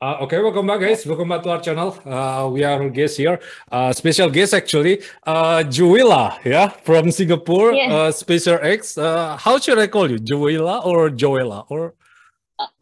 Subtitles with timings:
[0.00, 1.04] Uh, okay, welcome back, guys.
[1.04, 1.90] Welcome back to our channel.
[2.06, 3.40] Uh, we are guests here.
[3.70, 7.92] Uh, special guest, actually, uh, Jowella, yeah, from Singapore, Yeah.
[7.92, 8.96] uh, SpeicherX.
[8.96, 11.66] Uh, how should I call you, Jowella or Jowella?
[11.68, 11.94] Or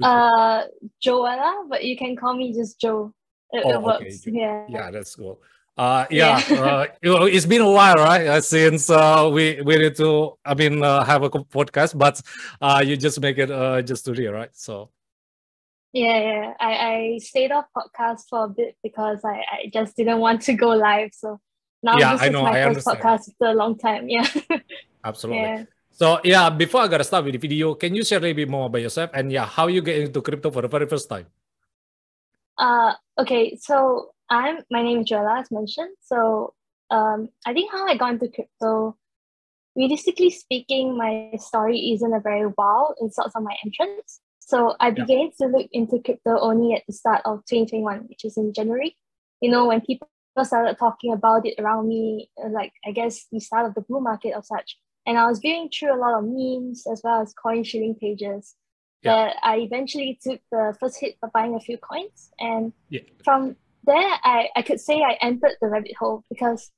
[0.02, 0.62] Uh,
[1.04, 3.12] Jowella, but you can call me just Joe.
[3.52, 4.20] It, Oh, it works.
[4.20, 4.64] Jo- Yeah.
[4.68, 5.40] yeah, that's cool.
[5.76, 6.58] Uh, yeah, Yeah.
[6.58, 8.26] uh, you know, it's been a while, right?
[8.26, 12.20] Uh, since uh, we we need to, I mean, uh, have a podcast, but
[12.62, 14.50] uh, you just make it uh, just today, right?
[14.56, 14.90] So
[15.92, 16.54] Yeah, yeah.
[16.60, 16.72] I,
[17.14, 20.68] I stayed off podcast for a bit because I, I just didn't want to go
[20.70, 21.10] live.
[21.14, 21.40] So
[21.82, 22.98] now Yeah, this I is know, my I first understand.
[22.98, 24.08] podcast after a long time.
[24.08, 24.26] Yeah.
[25.04, 25.42] absolutely.
[25.42, 25.64] yeah.
[25.90, 28.48] So yeah, before I gotta start with the video, can you share a little bit
[28.48, 31.26] more about yourself and yeah, how you get into crypto for the very first time?
[32.58, 35.94] Uh, okay, so I'm my name is Jowella, as mentioned.
[36.02, 36.54] So
[36.90, 38.96] um, I think how I got into crypto,
[39.76, 44.20] realistically speaking, my story isn't a very wow in sorts of my entrance.
[44.40, 45.04] So I Yeah.
[45.04, 48.96] began to look into crypto only at the start of 2021, which is in January.
[49.40, 50.08] You know, when people
[50.44, 54.00] started talking about it around me, uh, like I guess the start of the bull
[54.00, 54.78] market or such.
[55.06, 58.54] And I was viewing through a lot of memes as well as coin shilling pages.
[59.02, 59.26] Yeah.
[59.26, 62.30] But I eventually took the first hit for buying a few coins.
[62.38, 63.02] And Yeah.
[63.24, 63.56] from
[63.86, 66.70] there, I, I could say I entered the rabbit hole because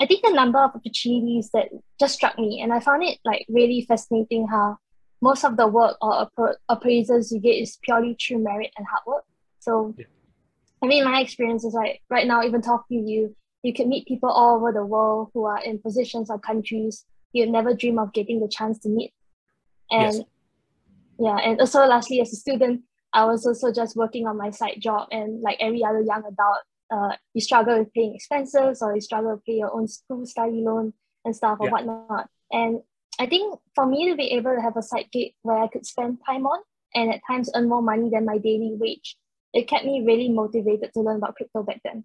[0.00, 1.68] I think the number of opportunities that
[2.00, 2.60] just struck me.
[2.60, 4.78] And I found it like really fascinating how
[5.20, 9.02] most of the work or appra- appraisals you get is purely through merit and hard
[9.06, 9.24] work.
[9.60, 10.06] So, Yeah.
[10.82, 14.08] I mean, my experience is like right now, even talking to you, you can meet
[14.08, 18.12] people all over the world who are in positions or countries you'd never dream of
[18.12, 19.12] getting the chance to meet.
[19.90, 20.24] And Yes.
[21.18, 22.82] yeah, and also lastly, as a student,
[23.14, 26.62] I was also just working on my side job, and like every other young adult,
[26.90, 30.62] uh, you struggle with paying expenses or you struggle to pay your own school study
[30.62, 30.92] loan
[31.24, 31.72] and stuff or Yeah.
[31.72, 32.28] whatnot.
[32.50, 32.80] And
[33.18, 35.86] I think for me to be able to have a side gig where I could
[35.86, 36.60] spend time on
[36.94, 39.16] and at times earn more money than my daily wage,
[39.52, 42.04] it kept me really motivated to learn about crypto back then.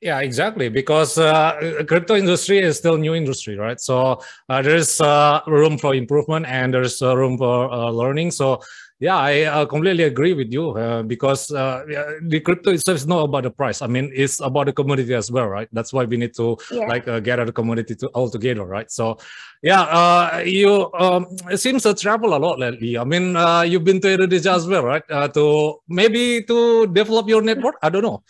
[0.00, 0.68] Yeah, exactly.
[0.68, 3.80] Because uh, crypto industry is still new industry, right?
[3.80, 8.32] So uh, there's uh, room for improvement and there's uh, room for uh, learning.
[8.32, 8.60] So
[9.02, 11.82] yeah, I uh, completely agree with you uh, because uh,
[12.22, 13.82] the crypto itself is not about the price.
[13.82, 15.68] I mean, it's about the community as well, right?
[15.72, 16.86] That's why we need to Yeah.
[16.86, 18.88] like uh, gather the community to, all together, right?
[18.92, 19.18] So
[19.60, 22.96] yeah, uh, you um, it seems to travel a lot lately.
[22.96, 25.02] I mean, uh, you've been to Indonesia as well, right?
[25.10, 27.82] Uh, to maybe to develop your network.
[27.82, 28.22] I don't know.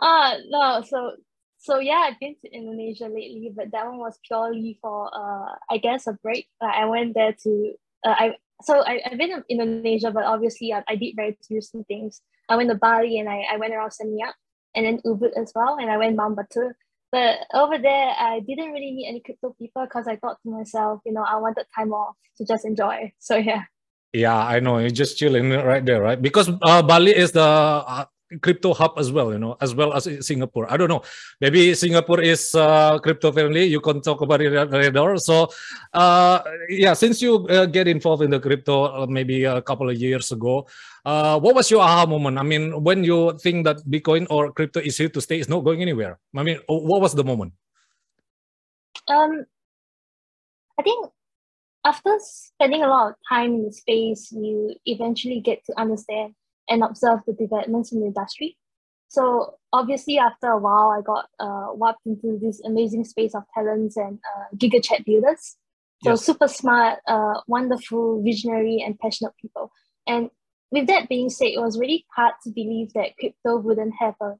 [0.00, 1.14] Ah, no, so
[1.58, 5.78] so yeah, I've been to Indonesia lately, but that one was purely for uh I
[5.78, 6.48] guess a break.
[6.60, 10.82] I went there to uh, I so I, I've been in Indonesia, but obviously I,
[10.88, 12.20] I did very touristy things.
[12.48, 14.34] I went to Bali and I, I went around Seminyak
[14.74, 16.70] and then Ubud as well, and I went Batu.
[17.12, 21.00] But over there, I didn't really meet any crypto people because I thought to myself,
[21.06, 23.12] you know, I wanted time off to just enjoy.
[23.20, 23.62] So yeah.
[24.12, 24.78] Yeah, I know.
[24.78, 26.20] You're just chilling right there, right?
[26.20, 28.04] Because uh, Bali is the uh,
[28.40, 30.70] crypto hub as well, you know, as well as Singapore.
[30.70, 31.02] I don't know.
[31.40, 33.64] Maybe Singapore is uh, crypto friendly.
[33.64, 35.16] You can talk about it later.
[35.18, 35.50] So,
[35.92, 39.96] uh, yeah, since you uh, get involved in the crypto uh, maybe a couple of
[39.96, 40.66] years ago,
[41.04, 42.38] uh, what was your aha moment?
[42.38, 45.64] I mean, when you think that Bitcoin or crypto is here to stay, it's not
[45.64, 46.18] going anywhere.
[46.36, 47.52] I mean, what was the moment?
[49.08, 49.44] Um,
[50.78, 51.10] I think
[51.84, 56.34] after spending a lot of time in the space, you eventually get to understand
[56.68, 58.56] and observe the developments in the industry.
[59.08, 63.96] So obviously, after a while, I got uh, warped into this amazing space of talents
[63.96, 65.56] and uh, GigaChad builders.
[66.02, 66.22] So Yes.
[66.22, 69.70] super smart, uh, wonderful, visionary, and passionate people.
[70.06, 70.30] And
[70.70, 74.34] with that being said, it was really hard to believe that crypto wouldn't have a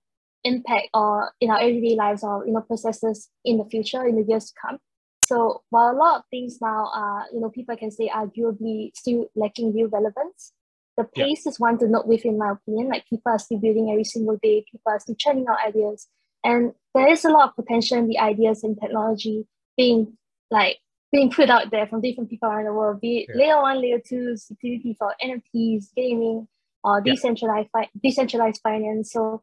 [0.45, 4.25] impact or in our everyday lives or you know processes in the future in the
[4.29, 4.79] years to come.
[5.25, 9.27] So while a lot of things now are you know people can say arguably still
[9.35, 10.53] lacking real relevance,
[10.97, 11.25] the Yeah.
[11.25, 12.89] pace is one to note with in my opinion.
[12.89, 16.09] Like people are still building every single day, people are still churning out ideas,
[16.45, 19.47] and there is a lot of potential in the ideas and technology
[19.77, 20.17] being
[20.51, 20.79] like
[21.13, 23.37] being put out there from different people around the world, be it Yeah.
[23.47, 26.49] layer one, layer two, security for NFTs, gaming,
[26.83, 27.13] or Yeah.
[27.13, 29.13] decentralized fi- decentralized finance.
[29.13, 29.43] So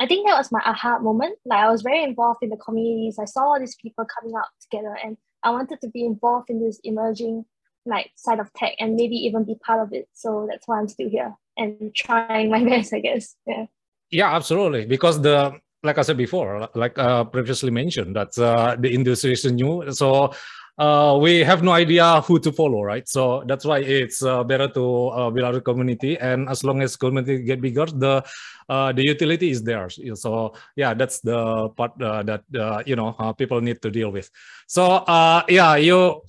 [0.00, 1.38] I think that was my aha moment.
[1.44, 3.18] Like I was very involved in the communities.
[3.18, 6.60] I saw all these people coming out together, and I wanted to be involved in
[6.64, 7.44] this emerging
[7.86, 10.08] like side of tech and maybe even be part of it.
[10.12, 13.36] So that's why I'm still here and trying my best, I guess.
[13.46, 13.66] Yeah.
[14.10, 14.86] Yeah, absolutely.
[14.86, 19.44] Because the like I said before, like uh, previously mentioned, that uh, the industry is
[19.46, 19.90] new.
[19.92, 20.32] So
[20.78, 23.08] uh, we have no idea who to follow, right?
[23.08, 26.96] So that's why it's uh, better to uh, build a community, and as long as
[26.96, 28.24] community get bigger, the
[28.68, 29.88] uh, the utility is there.
[29.90, 32.44] So yeah, that's the part that
[32.86, 34.30] you know people need to deal with.
[34.66, 35.04] So
[35.48, 36.22] yeah, you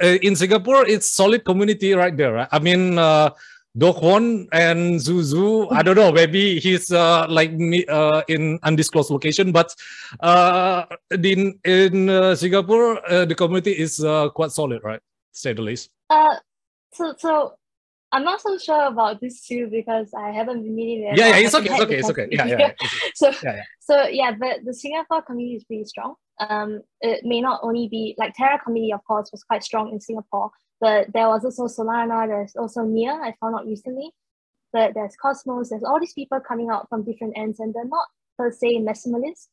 [0.00, 2.32] in Singapore, it's solid community right there.
[2.32, 2.48] Right?
[2.50, 2.98] I mean.
[2.98, 3.30] Uh,
[3.78, 8.58] Do Kwon and Zhu Su, I don't know, maybe he's uh, like me uh, in
[8.64, 9.70] undisclosed location, but
[10.18, 10.86] uh,
[11.22, 14.98] in in uh, Singapore, uh, the community is uh, quite solid, right?
[15.30, 15.94] Say the least.
[16.10, 16.34] Uh,
[16.92, 17.54] so so
[18.10, 21.14] I'm not so sure about this too because I haven't been meeting them.
[21.14, 22.26] Yeah, yeah, it's okay, it's okay, it's okay.
[22.26, 22.72] Yeah, yeah, yeah.
[23.14, 23.62] So Yeah, yeah.
[23.78, 26.18] so yeah, but the Singapore community is pretty strong.
[26.48, 30.00] Um, it may not only be like Terra community, of course, was quite strong in
[30.00, 30.50] Singapore,
[30.80, 32.26] but there was also Solana.
[32.26, 33.22] There's also Near.
[33.22, 34.10] I found out recently.
[34.72, 35.70] But there's Cosmos.
[35.70, 38.06] There's all these people coming out from different ends, and they're not
[38.38, 39.48] per se maximalists.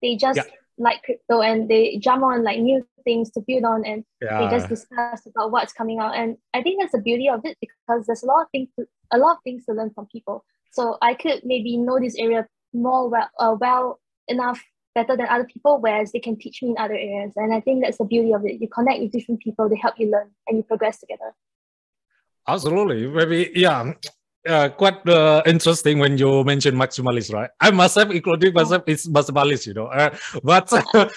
[0.00, 0.44] They just Yeah.
[0.78, 4.68] like crypto, and they jump on like new things to build on, and they just
[4.68, 6.14] discuss about what's coming out.
[6.14, 8.86] And I think that's the beauty of it because there's a lot of things, to,
[9.12, 10.44] a lot of things to learn from people.
[10.70, 14.62] So I could maybe know this area more well, uh, well enough,
[14.94, 17.32] better than other people, whereas they can teach me in other areas.
[17.36, 18.60] And I think that's the beauty of it.
[18.60, 21.34] You connect with different people, they help you learn, and you progress together.
[22.48, 23.06] absolutely.
[23.06, 23.92] Maybe yeah.
[24.42, 27.50] Uh, quite uh, interesting when you mention maximalist, right?
[27.60, 29.86] I myself, including myself, is maximalist, you know.
[29.86, 30.10] Uh,
[30.42, 30.66] but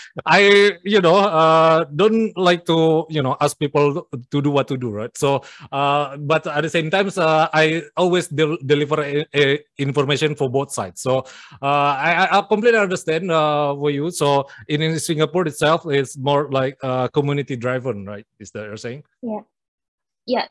[0.27, 4.77] I, you know, uh, don't like to, you know, ask people to do what to
[4.77, 5.10] do, right?
[5.18, 5.42] So,
[5.72, 10.48] uh, but at the same time, uh, I always del- deliver a, a information for
[10.48, 11.01] both sides.
[11.01, 11.25] So,
[11.63, 14.12] I, I completely understand for you.
[14.12, 16.77] So, in, in Singapore itself, it's more like
[17.12, 18.25] community driven, right?
[18.39, 19.04] Is that you're saying?
[19.24, 19.39] Yeah,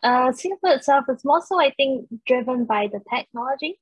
[0.03, 3.79] uh, Singapore itself is more so, I think, driven by the technology.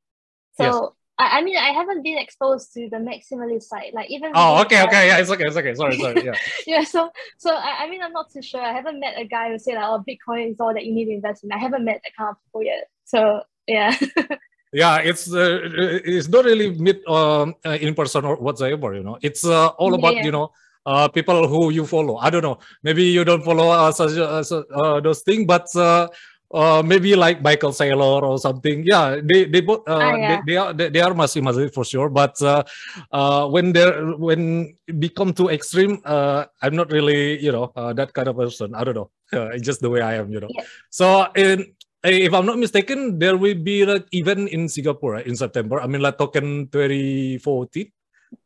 [0.57, 0.75] So Yes.
[1.19, 3.93] I, I mean, I haven't been exposed to the maximalist side.
[3.93, 5.75] Like even Oh, okay, okay, yeah, it's okay, it's okay.
[5.75, 6.35] Sorry, sorry, yeah.
[6.67, 9.51] yeah so so I, I mean i'm not too sure i haven't met a guy
[9.51, 11.85] who said like oh bitcoin is all that you need to invest in i haven't
[11.85, 13.95] met that kind of people yet so yeah
[14.73, 15.61] yeah it's uh,
[16.05, 19.93] it's not really meet um, uh, in person or whatsoever you know it's uh, all
[19.93, 20.25] Yeah, about yeah.
[20.25, 20.51] you know
[20.87, 24.43] uh, people who you follow i don't know maybe you don't follow uh, such, uh,
[24.75, 26.09] uh, those things but uh,
[26.53, 28.85] uh, maybe like Michael Saylor or something.
[28.87, 30.29] Yeah, they they both uh, Ah, yeah.
[30.29, 31.43] they, they are they, they are masih
[31.73, 32.09] for sure.
[32.09, 32.63] But uh,
[33.11, 33.89] uh, when they
[34.21, 38.75] when become too extreme, uh, I'm not really you know uh, that kind of person.
[38.75, 39.11] I don't know.
[39.33, 40.53] It's just the way I am, you know.
[40.53, 40.65] Yeah.
[40.91, 41.73] So in
[42.05, 45.81] eh, if I'm not mistaken, there will be like event in Singapore right, in September.
[45.81, 47.41] I mean, like token 2040,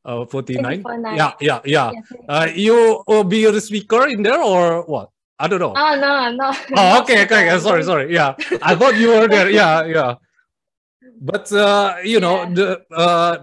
[0.05, 0.83] uh, 49.
[0.83, 1.17] 2049.
[1.17, 1.93] Yeah, yeah, yeah.
[2.29, 5.11] Uh, you will be a speaker in there or what?
[5.39, 5.75] I don't know.
[5.77, 6.41] oh no i'm
[6.77, 7.59] Oh, okay, okay, okay.
[7.67, 8.13] Sorry, sorry.
[8.15, 9.51] Yeah, I thought you were there.
[9.51, 10.15] Yeah, yeah.
[11.21, 12.55] But uh, you know, Yeah.
[12.55, 13.37] the uh,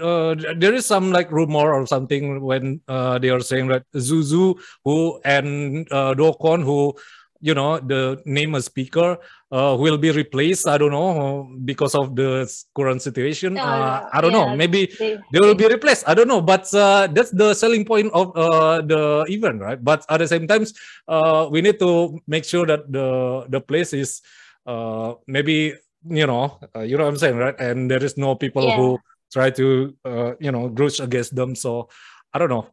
[0.00, 4.22] uh, there is some like rumor or something when uh, they are saying that Zhu
[4.24, 6.94] Su who and uh, Do Kwon who,
[7.40, 9.18] you know, the name a speaker
[9.52, 10.68] uh, will be replaced.
[10.68, 12.44] I don't know because of the
[12.76, 13.56] current situation.
[13.56, 14.54] Yeah, uh, I don't know.
[14.56, 16.04] Maybe They- they will be replaced.
[16.08, 19.80] I don't know, but uh, that's the selling point of uh, the event, right?
[19.82, 20.64] But at the same time,
[21.08, 24.20] uh, we need to make sure that the the place is
[24.68, 25.74] uh, maybe
[26.04, 27.56] you know uh, you know what I'm saying, right?
[27.58, 28.76] And there is no people Yeah.
[28.76, 28.88] who
[29.32, 31.56] try to uh, you know grudge against them.
[31.56, 31.88] So
[32.32, 32.68] I don't know.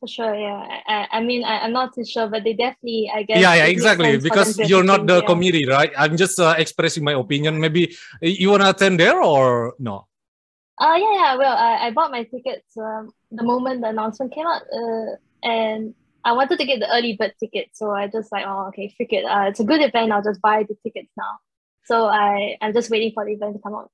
[0.00, 3.22] For sure yeah i, I- mean I, i'm not too sure but they definitely i
[3.22, 4.16] guess yeah, yeah, exactly.
[4.18, 5.26] Because you're not the yeah.
[5.26, 5.92] community, right?
[5.96, 7.60] I'm just uh, expressing my opinion.
[7.60, 10.06] Maybe you wanna attend there or no?
[10.78, 14.46] Uh, yeah, yeah, well, I, I bought my tickets um, the moment the announcement came
[14.46, 18.44] out, uh, and I wanted to get the early bird ticket, so I just like,
[18.46, 19.24] oh, okay, freak it.
[19.24, 20.12] Uh, it's a good event.
[20.12, 21.38] I'll just buy the tickets now.
[21.84, 23.90] So I, I'm just waiting for the event to come out.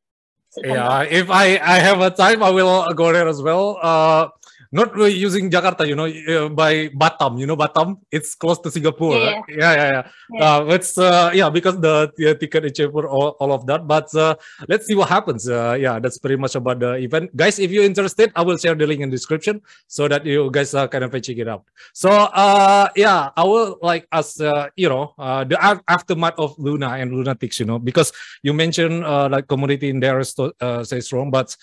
[0.50, 0.76] September.
[0.76, 3.78] Yeah, if I I have a time, I will go there as well.
[3.80, 4.28] Uh,
[4.72, 7.38] not really using Jakarta, you know, uh, by Batam.
[7.38, 9.16] You know, Batam, it's close to Singapore.
[9.16, 9.44] Yeah, right?
[9.48, 9.90] yeah, yeah.
[9.90, 10.02] yeah.
[10.30, 10.44] Yeah.
[10.44, 13.86] Uh, it's uh, yeah, because the, the ticket is cheaper, all, all of that.
[13.86, 14.36] But uh,
[14.68, 15.48] let's see what happens.
[15.48, 17.58] Uh, yeah, that's pretty much about the event, guys.
[17.58, 20.74] If you're interested, I will share the link in the description so that you guys
[20.74, 21.64] uh, kind of check it out.
[21.92, 26.58] So uh, yeah, I will like as uh, you know uh, the af- aftermath of
[26.58, 30.84] Luna and Lunatics, you know, because you mentioned uh, like community in there is uh,
[30.84, 31.56] say strong, but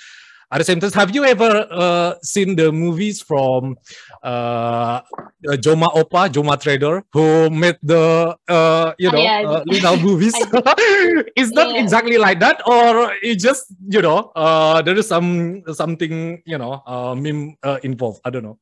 [0.51, 3.77] at the same time, have you ever uh, seen the movies from
[4.23, 5.01] uh,
[5.47, 9.83] uh, Joma Opa, Joma Trader, who made the uh, you Oh, know yeah, uh, did.
[10.01, 10.35] Movies?
[11.35, 11.81] Is that Yeah.
[11.81, 16.83] exactly like that, or it just you know uh, there is some something you know
[16.85, 18.21] uh, meme uh, involved?
[18.25, 18.59] I don't know.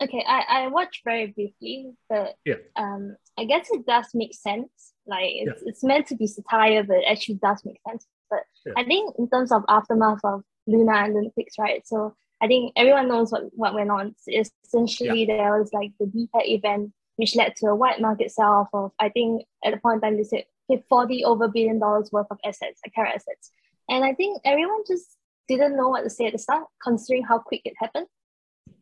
[0.00, 2.62] Okay, I, I watched very briefly, but Yeah.
[2.76, 4.92] um, I guess it does make sense.
[5.06, 8.06] Like it's, it's meant to be satire, but it actually does make sense.
[8.30, 8.74] But Yeah.
[8.76, 11.86] I think in terms of aftermath of Luna and Lunatics, right?
[11.86, 14.14] So I think everyone knows what, what went on.
[14.28, 15.36] Essentially, yeah.
[15.36, 18.92] there was like the depeg event, which led to a white market sell off of,
[19.00, 20.44] I think at the point in time, they said
[20.88, 23.50] 40 over billion dollars worth of assets, Terra assets.
[23.88, 25.16] And I think everyone just
[25.48, 28.06] didn't know what to say at the start, considering how quick it happened.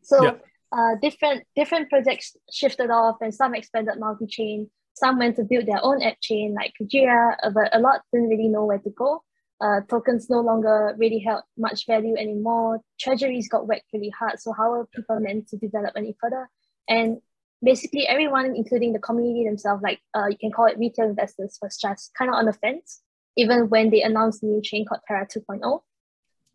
[0.01, 0.33] So yeah.
[0.71, 4.69] uh, different different projects shifted off, and some expanded multi-chain.
[4.93, 8.49] Some went to build their own app chain, like Kujira, but a lot didn't really
[8.49, 9.23] know where to go.
[9.59, 12.79] Uh, tokens no longer really held much value anymore.
[12.99, 14.39] Treasuries got whacked really hard.
[14.39, 16.49] So how are people meant to develop any further?
[16.87, 17.21] And
[17.63, 21.77] basically everyone, including the community themselves, like uh, you can call it retail investors, was
[21.77, 23.01] just kind of on the fence,
[23.35, 25.81] even when they announced the new chain called Terra 2.0.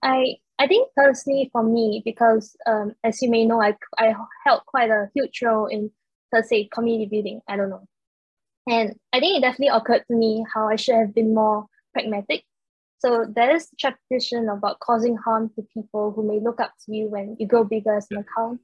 [0.03, 4.15] I I think personally for me, because um, as you may know, I, I
[4.47, 5.91] held quite a huge role in,
[6.33, 7.41] let's say, community building.
[7.49, 7.85] I don't know.
[8.69, 12.45] And I think it definitely occurred to me how I should have been more pragmatic.
[13.03, 17.09] So there is tradition about causing harm to people who may look up to you
[17.09, 18.61] when you grow bigger as an account.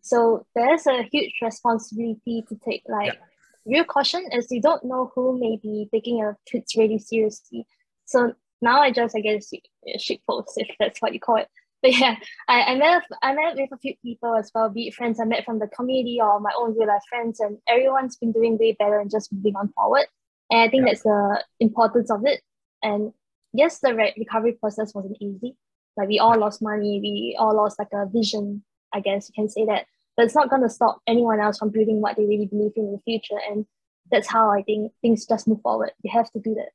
[0.00, 3.18] So there's a huge responsibility to take like yeah.
[3.66, 7.66] real caution as you don't know who may be taking your tweets really seriously.
[8.04, 9.52] So now I just I guess
[9.98, 11.48] shit post if that's what you call it.
[11.82, 12.14] But yeah,
[12.46, 15.24] I, I met I met with a few people as well, be it friends I
[15.24, 18.76] met from the community or my own real life friends, and everyone's been doing way
[18.78, 20.06] better and just moving on forward.
[20.48, 20.92] And I think yeah.
[20.92, 22.40] that's the importance of it.
[22.84, 23.12] And
[23.52, 25.56] yes, the re- recovery process wasn't easy.
[25.96, 29.48] Like we all lost money, we all lost like a vision, I guess you can
[29.48, 29.86] say that.
[30.16, 32.92] But it's not gonna stop anyone else from building what they really believe in, in
[32.92, 33.40] the future.
[33.50, 33.66] And
[34.10, 35.92] that's how I think things just move forward.
[36.02, 36.70] You have to do that.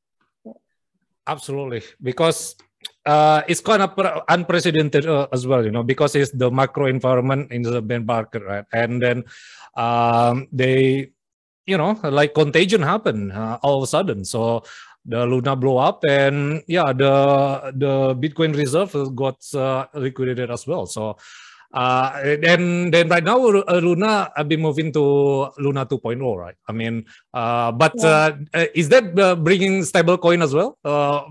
[1.27, 2.55] Absolutely, because
[3.05, 3.94] uh, it's kind of
[4.29, 8.44] unprecedented uh, as well, you know, because it's the macro environment in the bear market,
[8.44, 8.65] right?
[8.74, 9.24] And then
[9.75, 11.12] um, they,
[11.65, 14.25] you know, like contagion happened uh, all of a sudden.
[14.25, 14.63] So
[15.05, 20.85] the Luna blow up, and yeah, the the Bitcoin reserve got uh, liquidated as well.
[20.85, 21.17] So
[21.75, 26.55] uh, and then right now uh, Luna I've been moving to Luna 2.0, right?
[26.67, 28.31] I mean, uh, but yeah.
[28.53, 30.77] uh, is that uh, bringing stable coin as well?
[30.85, 31.24] Uh,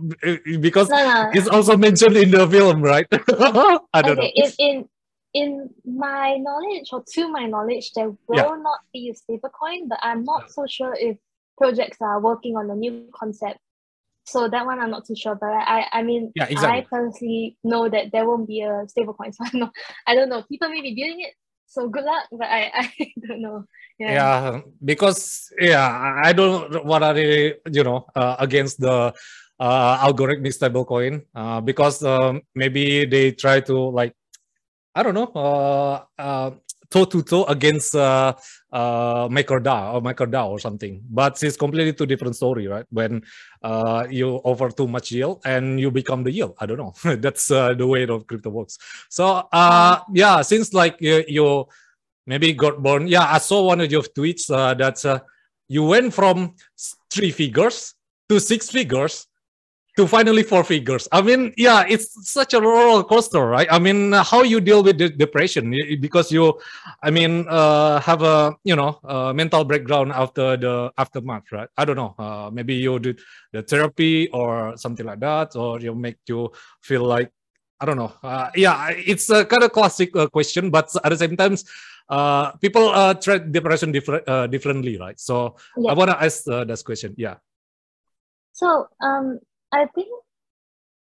[0.61, 1.31] because no, no.
[1.33, 3.07] it's also mentioned in the film, right?
[3.13, 4.33] I don't okay.
[4.37, 4.45] know.
[4.45, 4.89] In, in
[5.35, 8.57] in my knowledge or to my knowledge, there will yeah.
[8.61, 11.17] not be a stable coin, but I'm not so sure if
[11.57, 13.59] projects are working on a new concept
[14.25, 16.81] so that one I'm not too sure, but I I mean yeah, exactly.
[16.81, 19.33] I personally know that there won't be a stablecoin.
[19.37, 19.71] So I know
[20.07, 20.43] I don't know.
[20.43, 21.35] People may be doing it,
[21.67, 22.29] so good luck.
[22.33, 23.65] But I I don't know.
[23.99, 24.13] Yeah.
[24.13, 25.87] yeah, because yeah,
[26.25, 29.15] I don't what are they you know uh, against the
[29.61, 34.15] uh, algorithmic stablecoin uh, because um, maybe they try to like
[34.95, 36.51] I don't know uh, uh,
[36.91, 38.35] toe to toe against uh,
[38.73, 41.03] uh, MakerDAO or MakerDAO or something.
[41.09, 42.87] But it's completely two different story, right?
[42.91, 43.23] When
[43.63, 46.55] uh, you offer too much yield and you become the yield.
[46.59, 46.95] I don't know.
[47.17, 48.79] That's uh, the way of crypto works.
[49.09, 51.69] So uh, yeah, since like you, you
[52.27, 53.09] maybe got born.
[53.09, 55.21] Yeah, I saw one of your tweets uh, that uh,
[55.69, 56.55] you went from
[57.11, 57.95] three figures
[58.29, 59.27] to six figures
[59.97, 61.07] to finally four figures.
[61.13, 63.69] I mean, yeah, it's such a roller coaster, right?
[63.71, 65.71] I mean, how you deal with the depression
[66.01, 66.59] because you,
[67.03, 71.69] I mean, uh, have a you know a mental breakdown after the aftermath, right?
[71.77, 72.15] I don't know.
[72.19, 73.21] Uh, maybe you did
[73.53, 77.31] the therapy or something like that, or you make you feel like
[77.81, 78.13] I don't know.
[78.23, 81.57] Uh, yeah, it's a kind of classic uh, question, but at the same time,
[82.09, 85.19] uh, people uh, treat depression different uh, differently, right?
[85.19, 85.91] So yeah.
[85.91, 87.15] I want to ask uh, this question.
[87.17, 87.37] Yeah.
[88.53, 89.39] So um,
[89.75, 90.09] I think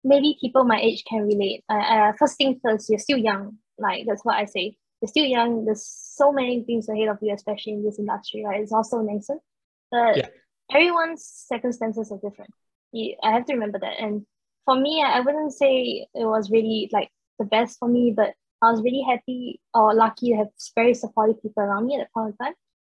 [0.02, 1.64] maybe people my age can relate.
[1.68, 3.58] Uh, uh, first thing first, you're still young.
[3.78, 4.76] Like that's what I say.
[5.00, 5.64] You're still young.
[5.64, 8.60] There's so many things ahead of you, especially in this industry, right?
[8.60, 9.40] It's also nascent.
[9.90, 10.28] But yeah.
[10.72, 12.50] everyone's circumstances are different.
[12.92, 14.00] You, I have to remember that.
[14.00, 14.26] And
[14.64, 18.70] for me, I wouldn't say it was really like the best for me, but I
[18.70, 22.34] was really happy or lucky to have very supportive people around me at that point
[22.34, 22.54] of time.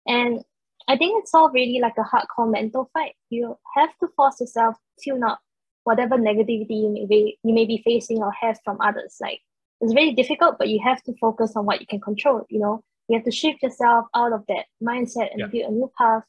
[0.07, 0.45] And
[0.89, 3.15] I think it's all really like a hardcore mental fight.
[3.31, 5.41] You have to force yourself to tune up
[5.85, 9.17] whatever negativity you may be you may be facing or have from others.
[9.21, 9.41] Like
[9.81, 12.47] it's very difficult, but you have to focus on what you can control.
[12.49, 15.47] You know, you have to shift yourself out of that mindset and yeah.
[15.47, 16.25] build a new path.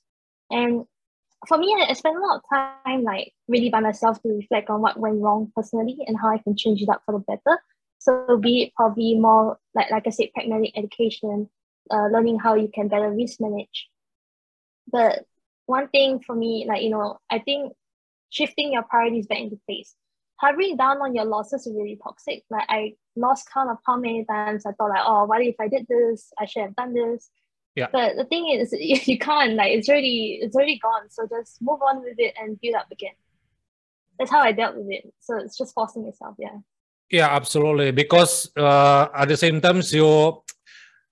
[0.51, 0.85] And
[1.47, 4.81] for me, I, spend a lot of time like really by myself to reflect on
[4.81, 7.59] what went wrong personally and how I can change it up for the better.
[8.00, 11.50] So be it probably more like like I said, pragmatic education,
[11.91, 13.89] uh, learning how you can better risk manage.
[14.91, 15.25] But
[15.65, 17.74] one thing for me, like you know, I think
[18.35, 19.95] shifting your priorities back into place.
[20.37, 22.43] Hovering down on your losses is really toxic.
[22.49, 25.69] Like I lost count of how many times I thought like, oh, what if I
[25.69, 26.33] did this?
[26.37, 27.29] I should have done this.
[27.75, 27.87] Yeah.
[27.91, 29.53] But the thing is, if you can't.
[29.53, 31.09] Like it's already it's already gone.
[31.09, 33.15] So just move on with it and build up again.
[34.19, 35.13] That's how I dealt with it.
[35.21, 36.35] So it's just forcing yourself.
[36.37, 36.57] Yeah.
[37.09, 37.91] Yeah, absolutely.
[37.91, 40.41] Because uh, at the same time, you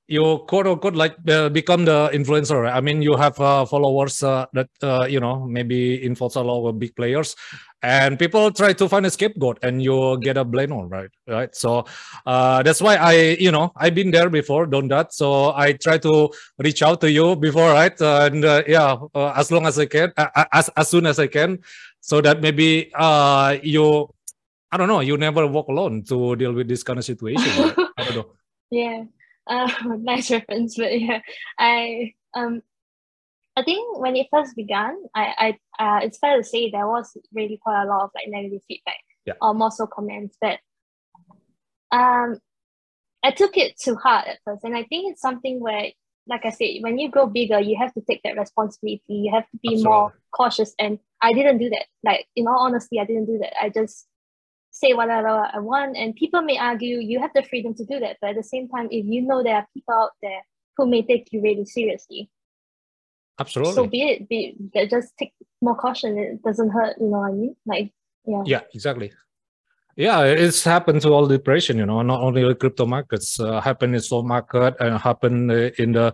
[0.08, 2.64] you quote unquote like uh, become the influencer.
[2.64, 2.76] Right?
[2.76, 6.04] I mean, you have uh, followers uh, that uh, you know maybe
[6.36, 7.36] lot of big players,
[7.82, 11.10] and people try to find a scapegoat, and you get a blame on, right?
[11.28, 11.56] Right.
[11.56, 11.86] So
[12.26, 15.14] uh, that's why I, you know, I've been there before, done that.
[15.14, 18.00] So I try to reach out to you before, right?
[18.02, 20.12] and uh, yeah, as long as I can,
[20.52, 21.60] as as soon as I can,
[22.02, 22.92] so that maybe
[23.64, 24.10] you.
[24.72, 25.02] I don't know.
[25.02, 27.46] You never walk alone to deal with this kind of situation.
[27.62, 27.88] Right?
[27.98, 28.26] I don't know.
[28.74, 29.04] Yeah
[29.48, 31.20] uh, nice reference, but yeah,
[31.58, 32.62] I um,
[33.56, 37.16] I think when it first began, I I uh, it's fair to say there was
[37.34, 39.34] really quite a lot of like negative feedback, yeah.
[39.42, 40.60] or more so comments, but
[41.92, 42.40] um,
[43.24, 45.92] I took it too hard at first, and I think it's something where,
[46.28, 49.04] like I said, when you grow bigger, you have to take that responsibility.
[49.08, 49.84] You have to be Absolutely.
[49.84, 51.86] more cautious, and I didn't do that.
[52.04, 53.62] Like in all honesty, I didn't do that.
[53.62, 54.08] I just
[54.74, 55.96] say whatever I want.
[55.96, 58.18] And people may argue you have the freedom to do that.
[58.20, 60.42] But at the same time, if you know there are people out there
[60.76, 62.30] who may take you really seriously,
[63.40, 63.76] absolutely.
[63.76, 64.28] So be it.
[64.28, 64.58] Be
[64.90, 66.18] just take more caution.
[66.18, 66.98] It doesn't hurt.
[67.00, 67.56] You know what I mean?
[67.66, 67.94] Like
[68.26, 68.44] yeah.
[68.46, 68.62] Yeah.
[68.74, 69.14] Exactly.
[69.96, 71.78] Yeah, it's happened to all the depression.
[71.78, 73.40] You know, not only the crypto markets.
[73.40, 76.12] Uh, happened in stock market and happened in the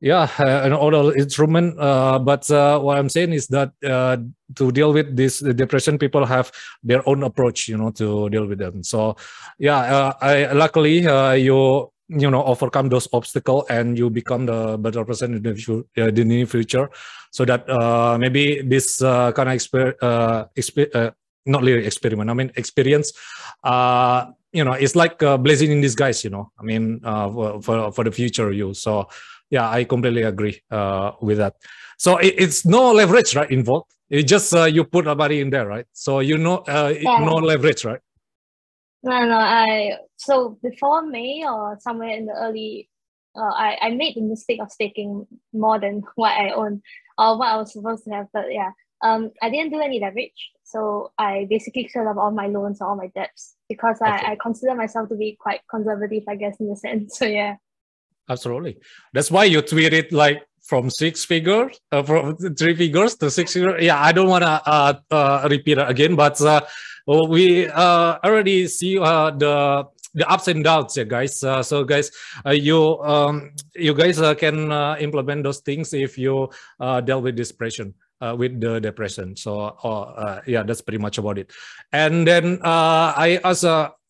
[0.00, 4.16] yeah uh, an other instrument uh, but uh, what i'm saying is that uh,
[4.54, 8.58] to deal with this depression people have their own approach you know to deal with
[8.58, 8.82] them.
[8.82, 9.16] So
[9.58, 14.78] yeah uh, i luckily uh, you you know overcome those obstacles and you become the
[14.78, 16.88] better person in the, future, the near future.
[17.32, 17.66] So that
[18.20, 19.98] maybe this kind of exper-
[20.56, 21.12] exper-
[21.46, 23.12] not really experiment i mean experience
[24.52, 28.12] you know it's like blazing in disguise you know i mean for, for for the
[28.12, 28.72] future you.
[28.72, 29.08] So
[29.50, 31.54] yeah, I completely agree uh, with that.
[31.98, 33.90] So it, it's no leverage, right, involved.
[34.08, 35.86] It just uh, you put a money in there, right?
[35.92, 37.18] So you know, uh, yeah.
[37.18, 38.00] no leverage, right?
[39.02, 39.38] No, no.
[39.38, 42.88] I so before May or somewhere in the early,
[43.36, 46.82] uh, I I made the mistake of staking more than what I own
[47.18, 48.26] or what I was supposed to have.
[48.32, 48.70] But yeah,
[49.02, 50.50] um, I didn't do any leverage.
[50.64, 54.10] So I basically cleared up all my loans, all my debts because okay.
[54.10, 57.18] I, I consider myself to be quite conservative, I guess, in a sense.
[57.18, 57.56] So yeah.
[58.28, 58.78] Absolutely.
[59.12, 63.82] That's why you tweeted like from six figures, uh, from three figures to six figures.
[63.82, 66.60] Yeah, I don't want to uh, uh, repeat it again, but uh,
[67.06, 71.44] we uh, already see uh, the the ups and downs, yeah, guys.
[71.44, 72.10] Uh, so, guys,
[72.44, 76.50] uh, you um, you guys uh, can implement those things if you
[76.80, 77.94] dealt with depression
[78.34, 79.36] with the depression.
[79.36, 79.76] So
[80.46, 81.52] yeah, that's pretty much about it.
[81.92, 83.62] And then I ask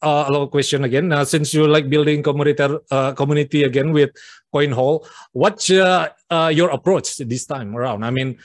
[0.02, 1.12] a, a lot question again.
[1.12, 4.10] Uh, since you like building community uh, community again with
[4.54, 8.04] CoinHall, what's uh, uh, your approach this time around?
[8.04, 8.38] I mean,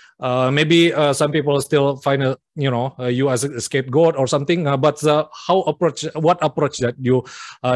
[0.52, 4.64] maybe some people still find a, you know you as a scapegoat or something.
[4.80, 5.02] but
[5.48, 6.06] how approach?
[6.16, 7.24] What approach that you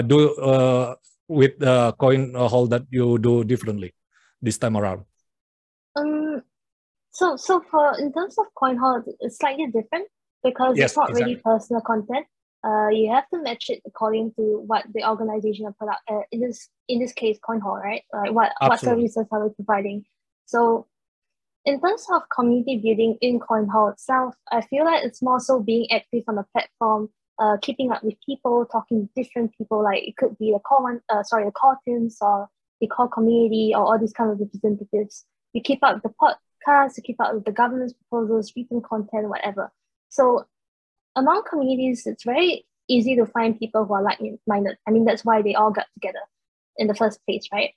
[0.07, 0.95] do
[1.27, 3.93] with uh, CoinHall that you do differently
[4.41, 5.05] this time around?
[5.95, 6.41] Um,
[7.11, 10.07] so, so for in terms of CoinHall, it's slightly different
[10.43, 11.33] because yes, it's not exactly.
[11.33, 12.25] really personal content.
[12.65, 16.01] Uh, you have to match it according to what the organization or product.
[16.09, 18.01] Uh, in this in this case, CoinHall, right?
[18.11, 18.69] Like what Absolutely.
[18.69, 20.05] what services are we providing?
[20.45, 20.87] So,
[21.65, 25.91] in terms of community building in CoinHall itself, I feel like it's more so being
[25.91, 29.83] active on the platform, uh, keeping up with people, talking to different people.
[29.83, 32.49] Like it could be the core one, uh, sorry, the core teams or
[32.81, 35.25] the core community or all these kind of representatives.
[35.53, 39.71] We keep up the pod, to keep up with the governance proposals, written content, whatever.
[40.09, 40.47] So
[41.15, 44.77] among communities, it's very easy to find people who are like-minded.
[44.87, 46.19] I mean, that's why they all got together
[46.77, 47.71] in the first place, right?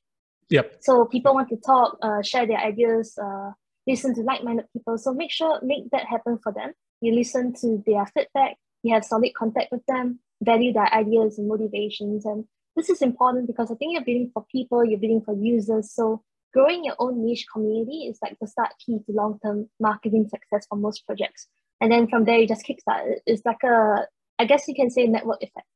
[0.50, 0.78] Yep.
[0.80, 3.52] So people want to talk, uh, share their ideas, uh,
[3.86, 4.98] listen to like-minded people.
[4.98, 6.72] So make sure make that happen for them.
[7.00, 8.56] You listen to their feedback.
[8.82, 10.20] You have solid contact with them.
[10.42, 12.24] Value their ideas and motivations.
[12.24, 12.44] And
[12.76, 14.84] this is important because I think you're building for people.
[14.84, 15.92] You're building for users.
[15.92, 16.22] So
[16.52, 20.76] growing your own niche community is like the start key to long-term marketing success for
[20.76, 21.48] most projects.
[21.80, 23.20] And then from there, you just kickstart.
[23.26, 24.06] It's like a,
[24.38, 25.66] I guess you can say network effect.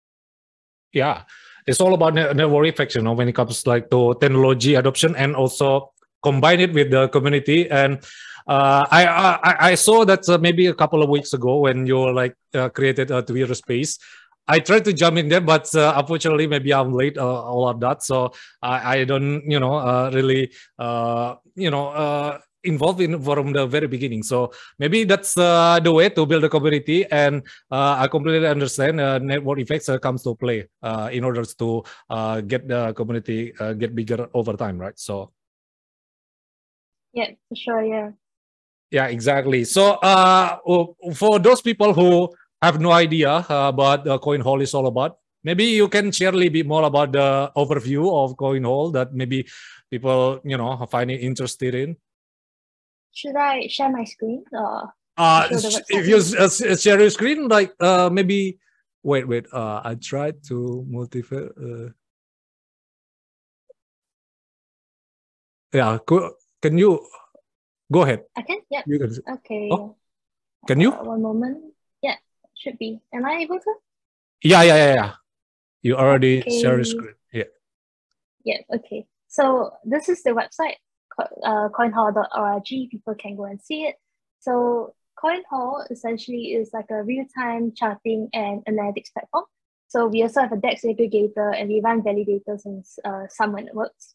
[0.93, 1.23] Yeah,
[1.67, 5.35] it's all about network effect, you know, when it comes like to technology adoption and
[5.35, 7.71] also combine it with the community.
[7.71, 8.03] And
[8.47, 11.99] uh, I, I I saw that uh, maybe a couple of weeks ago when you
[11.99, 13.99] were like uh, created a Twitter space.
[14.49, 17.17] I tried to jump in there, but uh, unfortunately, maybe I'm late.
[17.17, 21.89] Uh, all of that, so I, I don't, you know, uh, really, uh, you know,
[21.89, 24.23] uh, involved in from the very beginning.
[24.23, 28.97] So maybe that's uh, the way to build a community, and I completely understand
[29.27, 30.69] network effects comes to play
[31.11, 31.83] in order to
[32.47, 34.99] get the community get bigger over time, right?
[34.99, 35.33] So.
[37.13, 37.85] Yeah, for sure.
[37.85, 38.11] Yeah.
[38.91, 39.65] Yeah, exactly.
[39.65, 39.99] So,
[41.15, 45.19] for those people who have no idea uh, what uh, CoinHall is all about.
[45.43, 49.13] maybe you can share a little bit more about the overview of coin hall that
[49.13, 49.45] maybe
[49.91, 51.97] people you know find it interested in.
[53.13, 54.93] Should I share my screen or?
[55.17, 58.59] Uh, if you uh, share your screen, like uh, maybe
[59.03, 59.47] wait, wait.
[59.53, 61.53] Uh, I tried to motivate.
[61.53, 61.93] Uh,
[65.73, 65.99] yeah,
[66.63, 67.05] can you
[67.93, 68.25] go ahead?
[68.37, 68.61] I can.
[68.71, 68.83] Yeah.
[68.87, 69.13] You can.
[69.35, 69.69] Okay.
[69.71, 69.97] Oh,
[70.67, 70.93] can you?
[70.93, 71.75] Uh, one moment.
[72.01, 72.17] Yeah,
[72.57, 73.01] should be.
[73.13, 73.75] Am I able to?
[74.43, 75.13] Yeah, yeah, yeah, yeah.
[75.83, 76.61] You already okay.
[76.61, 77.15] share your screen.
[77.33, 77.53] Yeah.
[78.45, 78.59] Yeah.
[78.75, 79.07] Okay.
[79.29, 80.77] So this is the website,
[81.19, 82.65] uh, coinhall.org.
[82.65, 83.97] People can go and see it.
[84.41, 89.45] So CoinHall essentially is like a real-time charting and analytics platform.
[89.89, 94.15] So we also have a DEX aggregator and we run validators and uh, some networks.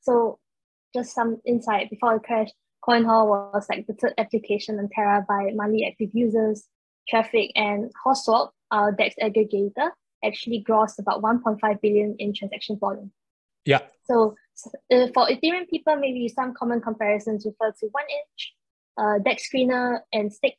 [0.00, 0.38] So
[0.94, 2.48] just some insight before the crash,
[2.82, 6.66] CoinHall was like the third application on Terra by monthly active users,
[7.08, 9.90] traffic, and HallSwap, our DEX aggregator,
[10.24, 13.12] actually grossed about 1.5 billion in transaction volume.
[13.64, 13.80] Yeah.
[14.04, 14.34] So
[14.66, 18.40] uh, for Ethereum people, maybe some common comparisons refer to 1inch,
[18.96, 20.56] uh, DEX Screener, and Stick.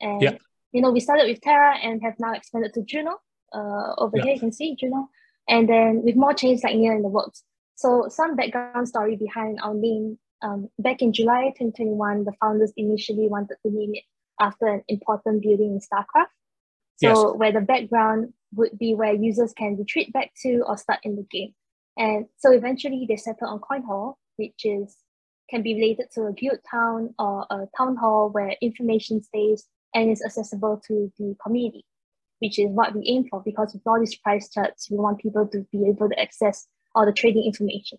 [0.00, 0.36] And yeah.
[0.72, 3.18] you know, we started with Terra and have now expanded to Juno.
[3.52, 4.24] Uh, over yeah.
[4.24, 5.08] here you can see Juno,
[5.48, 7.42] and then with more chains like Near in the works.
[7.74, 10.18] So some background story behind our name.
[10.42, 14.04] Um, back in July 2021, the founders initially wanted to name it
[14.40, 16.32] after an important building in StarCraft.
[16.96, 17.38] So yes.
[17.38, 21.26] where the background would be where users can retreat back to or start in the
[21.30, 21.54] game.
[21.96, 24.96] And so eventually they settled on coin hall, which is
[25.50, 30.10] can be related to a guild town or a town hall where information stays and
[30.10, 31.84] is accessible to the community,
[32.38, 35.46] which is what we aim for because with all these price charts, we want people
[35.48, 37.98] to be able to access all the trading information.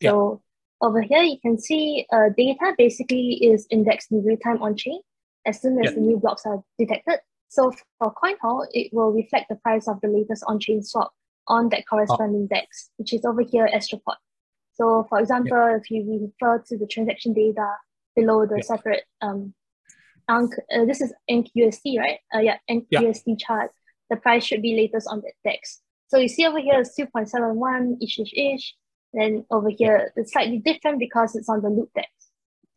[0.00, 0.10] Yeah.
[0.10, 0.42] So
[0.80, 5.00] over here, you can see uh, data basically is indexed in real time on chain
[5.46, 5.94] as soon as yeah.
[5.94, 7.20] the new blocks are detected.
[7.48, 11.12] So for coin hall, it will reflect the price of the latest on chain swap
[11.48, 12.54] on that corresponding oh.
[12.54, 14.16] DEX, which is over here Astroport.
[14.74, 15.76] So for example, yeah.
[15.76, 17.68] if you refer to the transaction data
[18.16, 18.62] below the yeah.
[18.62, 19.54] separate um,
[20.28, 20.46] uh,
[20.86, 22.18] this is ENC right?
[22.34, 23.34] Uh, yeah, ENC yeah.
[23.38, 23.70] chart.
[24.10, 25.80] The price should be latest on that DEX.
[26.08, 28.74] So you see over here is 2.71 ish ish ish.
[29.12, 32.08] Then over here it's slightly different because it's on the loop DEX.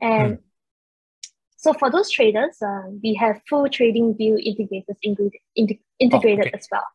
[0.01, 0.41] And mm.
[1.57, 6.51] so for those traders, uh, we have full TradingView integrators integrated, integrated oh, okay.
[6.53, 6.85] as well.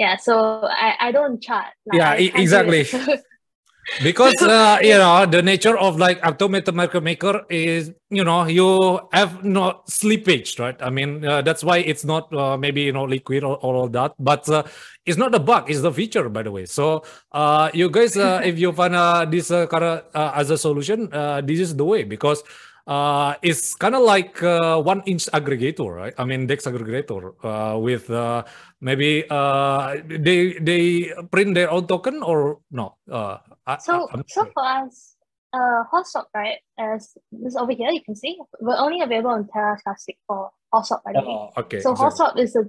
[0.00, 1.76] Yeah, so I, I don't chart.
[1.84, 2.86] Like, yeah, exactly.
[4.02, 8.98] because uh, you know the nature of like automated market maker is you know you
[9.12, 13.04] have no slippage right i mean uh, that's why it's not uh, maybe you know
[13.04, 14.62] liquid or, or all that but uh,
[15.06, 18.40] it's not a bug it's the feature by the way so uh, you guys uh,
[18.44, 18.94] if you find
[19.32, 21.08] this kind of as a solution
[21.44, 22.44] this is the way because
[22.86, 26.14] uh, it's kind of like uh, 1inch aggregator, right?
[26.18, 28.44] I mean, Dex aggregator uh, with uh,
[28.80, 32.96] maybe uh, they they print their own token or no?
[33.10, 33.38] Uh,
[33.78, 35.16] so I, so for us,
[35.52, 36.58] uh, HallSwap, right?
[36.78, 41.02] As this over here, you can see we're only available on Terra Classic for HallSwap,
[41.04, 41.26] by the way.
[41.28, 41.80] Oh, okay.
[41.80, 42.64] So HallSwap is a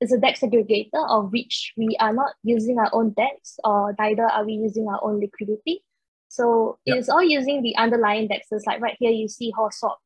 [0.00, 4.24] is a DEX aggregator of which we are not using our own DEX, or neither
[4.24, 5.82] are we using our own liquidity.
[6.30, 6.98] So yep.
[6.98, 8.62] it's all using the underlying dexes.
[8.64, 9.96] Like right here, you see HallSwap.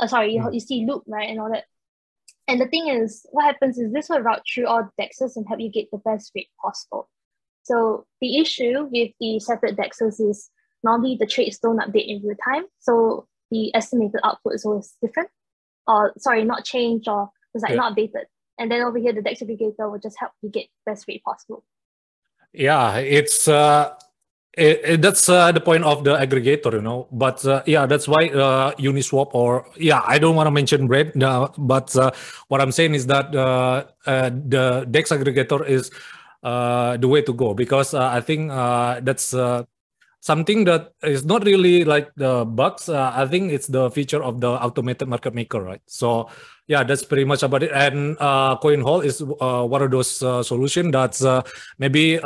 [0.00, 0.34] Uh, sorry, mm.
[0.34, 1.64] you, you see loop, right, and all that.
[2.48, 5.60] And the thing is, what happens is this will route through all dexes and help
[5.60, 7.08] you get the best rate possible.
[7.62, 10.50] So the issue with the separate dexes is
[10.82, 12.64] normally the trades don't update in real time.
[12.80, 15.28] So the estimated output is always different.
[15.86, 17.76] Or sorry, not changed or it's like yeah.
[17.76, 18.24] not updated.
[18.58, 21.64] And then over here, the DEX aggregator will just help you get best rate possible.
[22.52, 23.94] Yeah, it's uh
[24.54, 27.06] it, it, that's uh, the point of the aggregator, you know.
[27.12, 31.12] But uh, yeah, that's why uh, Uniswap or yeah, I don't want to mention bread,
[31.14, 32.10] but uh,
[32.48, 35.90] what I'm saying is that uh, uh, the Dex aggregator is
[36.42, 39.34] the way to go because I think that's
[40.22, 42.88] something that is not really like the bugs.
[42.88, 45.80] I think it's the feature of the automated market maker, right?
[45.86, 46.28] So
[46.66, 47.70] yeah, that's pretty much about it.
[47.72, 50.10] And CoinHall is one of those
[50.46, 51.22] solutions that's
[51.78, 52.18] maybe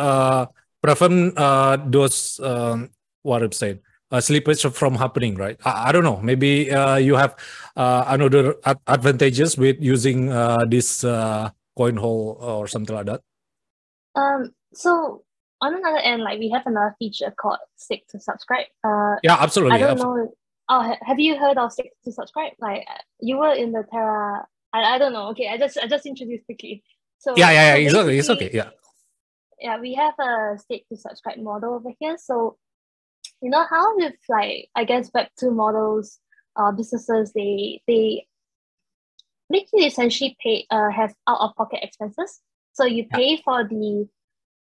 [0.85, 2.91] prevent uh, those um,
[3.23, 3.81] what I'm saying
[4.13, 5.59] uh, slippage from happening, right?
[5.65, 6.21] I, I don't know.
[6.23, 7.37] Maybe uh, you have
[7.77, 13.21] uh, another ad- advantages with using uh, this uh, hole or something like that.
[14.15, 14.53] Um.
[14.75, 15.25] So
[15.61, 18.67] on another end, like we have another feature called Stake to Subscribe.
[18.85, 19.77] Uh, yeah, absolutely.
[19.77, 20.23] I don't absolutely.
[20.23, 20.35] know.
[20.69, 22.53] Oh, have you heard of Stake to Subscribe?
[22.59, 22.87] Like
[23.21, 24.47] you were in the Terra.
[24.73, 25.29] I, I don't know.
[25.31, 26.83] Okay, I just I just introduced quickly.
[27.19, 27.87] So yeah, yeah, yeah.
[27.87, 28.19] It's okay.
[28.19, 28.51] It's okay.
[28.53, 28.71] Yeah
[29.61, 32.17] yeah, we have a stake to subscribe model over here.
[32.19, 32.57] So,
[33.41, 36.19] you know how with like I guess Web two models,
[36.57, 38.27] uh, businesses they they
[39.51, 42.41] make you essentially pay uh have out of pocket expenses.
[42.73, 44.09] So you pay for the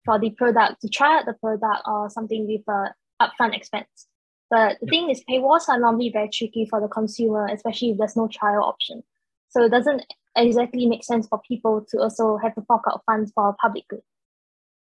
[0.06, 4.08] for the product to try out the product or something with a upfront expense.
[4.50, 8.18] But the thing is, paywalls are normally very tricky for the consumer, especially if there's
[8.18, 9.02] no trial option.
[9.50, 10.04] So it doesn't
[10.36, 14.02] exactly make sense for people to also have to fork out funds for public good.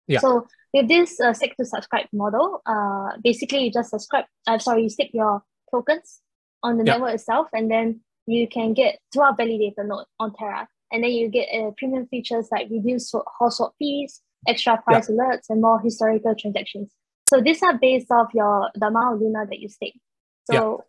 [0.07, 0.19] Yeah.
[0.19, 4.25] So with this uh, stake to subscribe model, uh, basically you just subscribe.
[4.47, 6.21] I'm uh, sorry, you stake your tokens
[6.63, 6.93] on the Yeah.
[6.93, 11.11] network itself, and then you can get to our validator node on Terra, and then
[11.11, 16.35] you get uh, premium features like reduced swap fees, extra price alerts, and more historical
[16.35, 16.91] transactions.
[17.29, 19.99] So these are based off your the amount of Luna that you stake.
[20.49, 20.85] So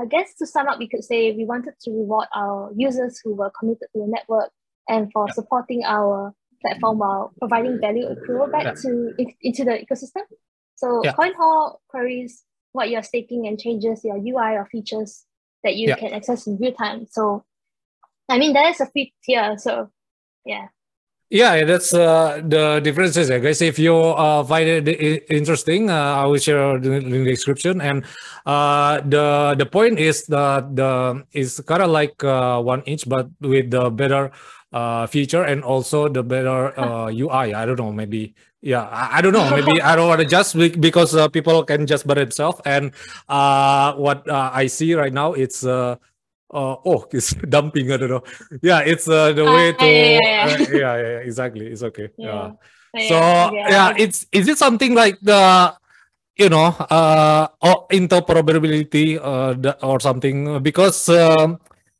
[0.00, 3.34] I guess to sum up, we could say we wanted to reward our users who
[3.34, 4.50] were committed to the network
[4.88, 5.32] and for Yeah.
[5.32, 7.00] supporting our platform mm.
[7.00, 8.74] while providing value accrual back Yeah.
[8.82, 10.24] to in- into the ecosystem.
[10.74, 11.14] So Yeah.
[11.14, 15.24] CoinHall queries what you're staking and changes your UI or features
[15.64, 15.96] that you Yeah.
[15.96, 17.06] can access in real time.
[17.06, 17.44] So
[18.28, 19.56] I mean there is a free tier.
[19.58, 19.90] So
[20.44, 20.68] yeah.
[21.28, 23.60] Yeah, that's uh, the differences, I guess.
[23.60, 27.80] If you uh, find it interesting, uh, I will share the in the description.
[27.80, 28.06] And
[28.46, 33.74] uh, the the point is that the is kind of like uh, 1inch, but with
[33.74, 34.30] the better
[34.72, 37.54] uh, feature and also the better uh, UI.
[37.58, 38.34] I don't know, maybe.
[38.62, 39.50] Yeah, I, I don't know.
[39.50, 42.62] Maybe I don't want to just because uh, people can just by themselves.
[42.64, 42.94] And
[43.28, 45.66] uh, what uh, I see right now, it's
[46.52, 47.92] uh, oh, it's dumping.
[47.92, 48.22] I don't know.
[48.62, 49.86] Yeah, it's uh, the Ah, way to.
[49.86, 50.44] yeah, yeah, yeah.
[50.44, 51.66] uh, yeah, yeah, yeah, exactly.
[51.66, 52.08] It's okay.
[52.16, 52.52] Yeah.
[53.08, 53.16] So
[53.52, 55.74] yeah, it's is it something like the
[56.36, 61.58] you know uh or interoperability uh the, or something because um,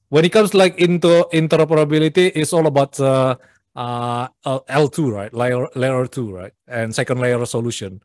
[0.09, 3.37] when it comes like into interoperability, it's all about uh,
[3.75, 4.29] uh
[4.69, 8.01] L two right layer layer two right and second layer solution.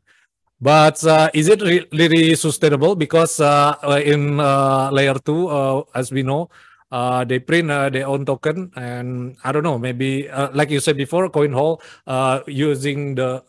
[0.62, 2.94] But uh, is it re- really sustainable?
[2.94, 6.50] Because uh, uh, in uh, layer two, uh, as we know,
[6.92, 10.78] uh, they print uh, their own token, and I don't know, maybe uh, like you
[10.78, 13.42] said before, CoinHall uh, using the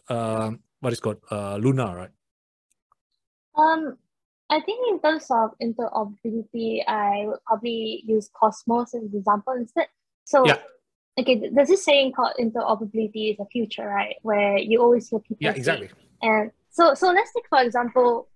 [0.82, 2.10] what is called uh, Luna, right?
[3.56, 3.97] Um,
[4.49, 9.88] I think in terms of interoperability, I would probably use Cosmos as an example instead.
[10.26, 10.58] So, Yeah.
[11.19, 14.15] okay, th- there's this saying called interoperability is a future, right?
[14.23, 15.89] Where you always hear people Yeah, say- exactly.
[16.21, 18.30] And so, so let's take for example,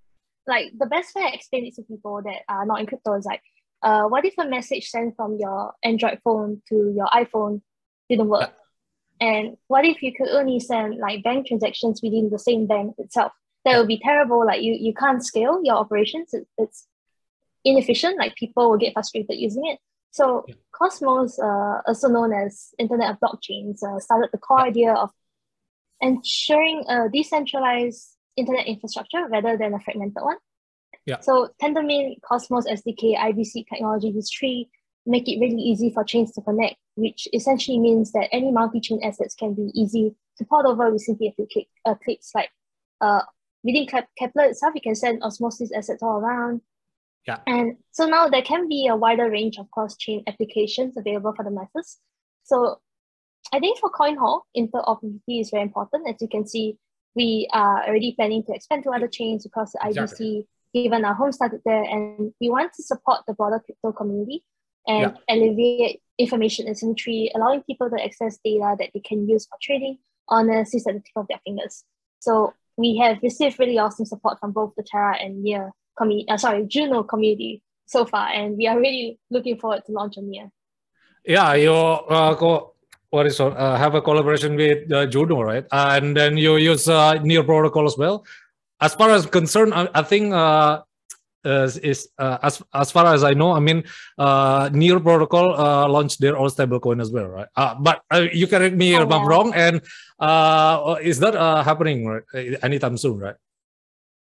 [0.46, 3.26] like the best way I explain it to people that are not in crypto is
[3.26, 3.42] like,
[3.84, 7.62] uh, what if a message sent from your Android phone to your iPhone
[8.10, 8.54] didn't work?
[9.20, 13.32] And what if you could only send like bank transactions within the same bank itself?
[13.66, 14.46] That would be terrible.
[14.46, 16.34] Like you, you can't scale your operations.
[16.34, 16.88] It, it's
[17.66, 18.18] inefficient.
[18.18, 19.80] Like people will get frustrated using it.
[20.12, 20.56] So Yeah.
[20.72, 25.10] Cosmos, uh, also known as Internet of Blockchains, uh, started the core idea of
[26.02, 30.38] ensuring a decentralized internet infrastructure rather than a fragmented one.
[31.06, 31.20] Yeah.
[31.22, 34.70] So Tendermint, Cosmos SDK, IBC technology, these three
[35.06, 39.34] make it really easy for chains to connect, which essentially means that any multi-chain assets
[39.34, 42.32] can be easy to port over with simply a few click, uh, clicks.
[42.36, 42.50] Like
[43.00, 43.22] uh,
[43.64, 46.62] within Kep- Keplr itself, you can send osmosis assets all around.
[47.26, 47.40] Yeah.
[47.48, 51.52] And so now there can be a wider range of cross-chain applications available for the
[51.52, 51.98] masses.
[52.44, 52.80] So
[53.54, 56.08] I think for CoinHall, interoperability is very important.
[56.08, 56.78] As you can see,
[57.18, 60.46] we are already planning to expand to other chains across the Exactly.
[60.74, 64.44] IBC, given our home started there, and we want to support the broader crypto community
[64.88, 69.98] and alleviate information asymmetry, allowing people to access data that they can use for trading
[70.30, 71.84] honestly at the tip of their fingers.
[72.20, 76.38] So we have received really awesome support from both the Terra and Near community, uh,
[76.38, 80.52] sorry, Juno community so far, and we are really looking forward to launch on Near.
[81.26, 82.36] Yeah, you uh,
[83.10, 85.66] what is uh, have a collaboration with uh, Juno, right?
[85.72, 88.26] and then you use uh, Near Protocol as well.
[88.82, 90.82] As far as concerned, I, I think uh,
[91.46, 93.84] is, is uh, as as far as I know, I mean,
[94.18, 97.48] uh, Near Protocol uh, launched their own stablecoin as well, right?
[97.56, 99.28] Uh, but uh, you correct me Oh, if I'm yeah.
[99.28, 99.54] wrong.
[99.56, 99.82] And
[100.20, 102.24] uh, is that uh, happening right,
[102.62, 103.36] anytime soon, right?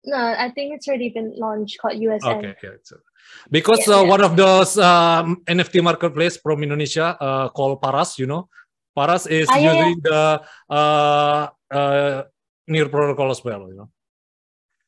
[0.03, 2.25] No, I think it's already been launched called USN.
[2.41, 2.97] Okay, yeah.
[3.51, 4.09] Because Yeah, uh, yeah.
[4.09, 8.49] one of those um, NFT marketplace from Indonesia uh, called Paras, you know,
[8.95, 9.73] Paras is Ah, yeah, yeah.
[9.73, 12.23] using the uh, uh,
[12.67, 13.89] Near protocol as well, you know.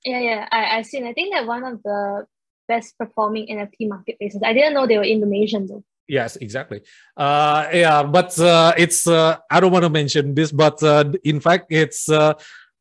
[0.05, 1.07] Yeah, yeah, I, I've seen.
[1.07, 2.27] I think that one of the
[2.67, 4.41] best performing NFT marketplaces.
[4.43, 5.83] I didn't know they were Indonesian though.
[6.07, 6.81] Yes, exactly.
[7.15, 11.39] Uh, yeah, but uh, it's uh, I don't want to mention this, but uh, in
[11.39, 12.33] fact, it's uh,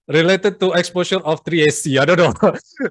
[0.09, 1.99] related to exposure of 3AC.
[1.99, 2.33] I don't know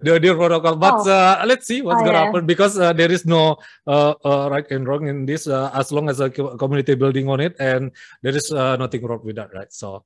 [0.02, 1.12] the Near protocol, but Oh.
[1.12, 2.26] uh, let's see what's Oh, gonna yeah.
[2.32, 5.48] happen because uh, there is no uh, uh, right and wrong in this.
[5.48, 7.92] Uh, as long as a community building on it, and
[8.24, 9.72] there is uh, nothing wrong with that, right?
[9.74, 10.06] So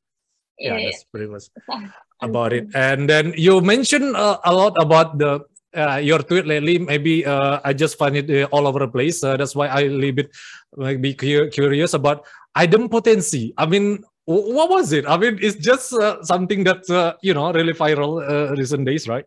[0.58, 1.46] yeah, Yeah, that's pretty much
[2.26, 2.68] about it.
[2.74, 6.80] And then you mentioned uh, a lot about the uh, your tweet lately.
[6.80, 9.22] Maybe uh, I just find it uh, all over the place.
[9.24, 10.32] Uh, that's why I a little bit
[10.76, 12.26] maybe cu- curious about
[12.58, 13.54] idempotency.
[13.58, 15.06] I mean, what was it?
[15.08, 19.08] I mean, it's just uh, something that's uh, you know really viral uh, recent days,
[19.08, 19.26] right?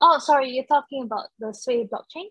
[0.00, 2.26] Oh, sorry, you're talking about the Sway blockchain.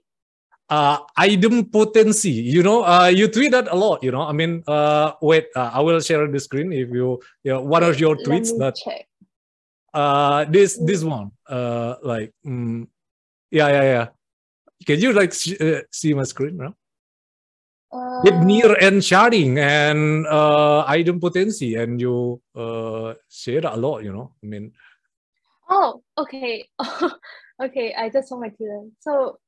[0.69, 2.33] Uh, idempotency.
[2.33, 4.03] You know, uh, you tweet that a lot.
[4.03, 7.53] You know, I mean, uh, wait, uh, I will share the screen if you, you
[7.53, 8.75] know, one of your tweets that.
[8.75, 9.07] Check.
[9.93, 11.31] Uh, this this one.
[11.47, 12.87] Uh, like, mm,
[13.49, 14.07] yeah, yeah, yeah.
[14.85, 16.75] Can you like uh, see my screen now?
[17.95, 24.31] Uh, Near and sharding and uh idempotency and you uh share a lot you know
[24.43, 24.71] i mean
[25.67, 26.69] Oh, okay.
[27.63, 28.83] okay, I just saw my Twitter.
[28.99, 29.39] So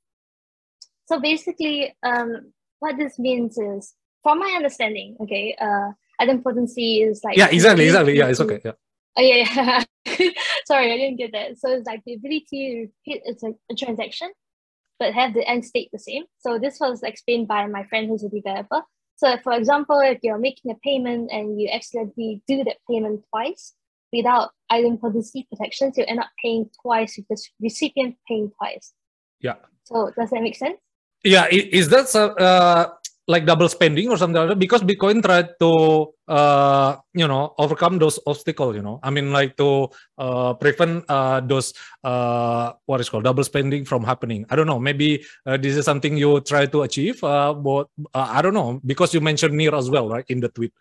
[1.05, 7.38] so basically, um what this means is from my understanding, okay, uh idempotency is like
[7.38, 8.73] yeah exactly exactly yeah it's okay yeah
[9.17, 10.29] Oh yeah, yeah.
[10.65, 11.57] Sorry, I didn't get that.
[11.57, 14.29] So it's like the ability to repeat it's a, a transaction,
[14.99, 16.23] but have the end state the same.
[16.39, 18.81] So this was explained by my friend who's a developer.
[19.15, 23.73] So for example, if you're making a payment and you accidentally do that payment twice
[24.13, 28.93] without idempotency protections, you end up paying twice with the recipient paying twice.
[29.39, 29.55] yeah
[29.86, 30.77] So does that make sense?
[31.23, 32.93] yeah is that so- uh
[33.27, 37.99] like double spending or something like that because bitcoin tried to uh you know overcome
[37.99, 39.87] those obstacles you know i mean like to
[40.17, 44.79] uh prevent uh those uh what is called double spending from happening i don't know
[44.79, 48.79] maybe uh, this is something you try to achieve uh but uh, i don't know
[48.85, 50.73] because you mentioned Near as well right in the tweet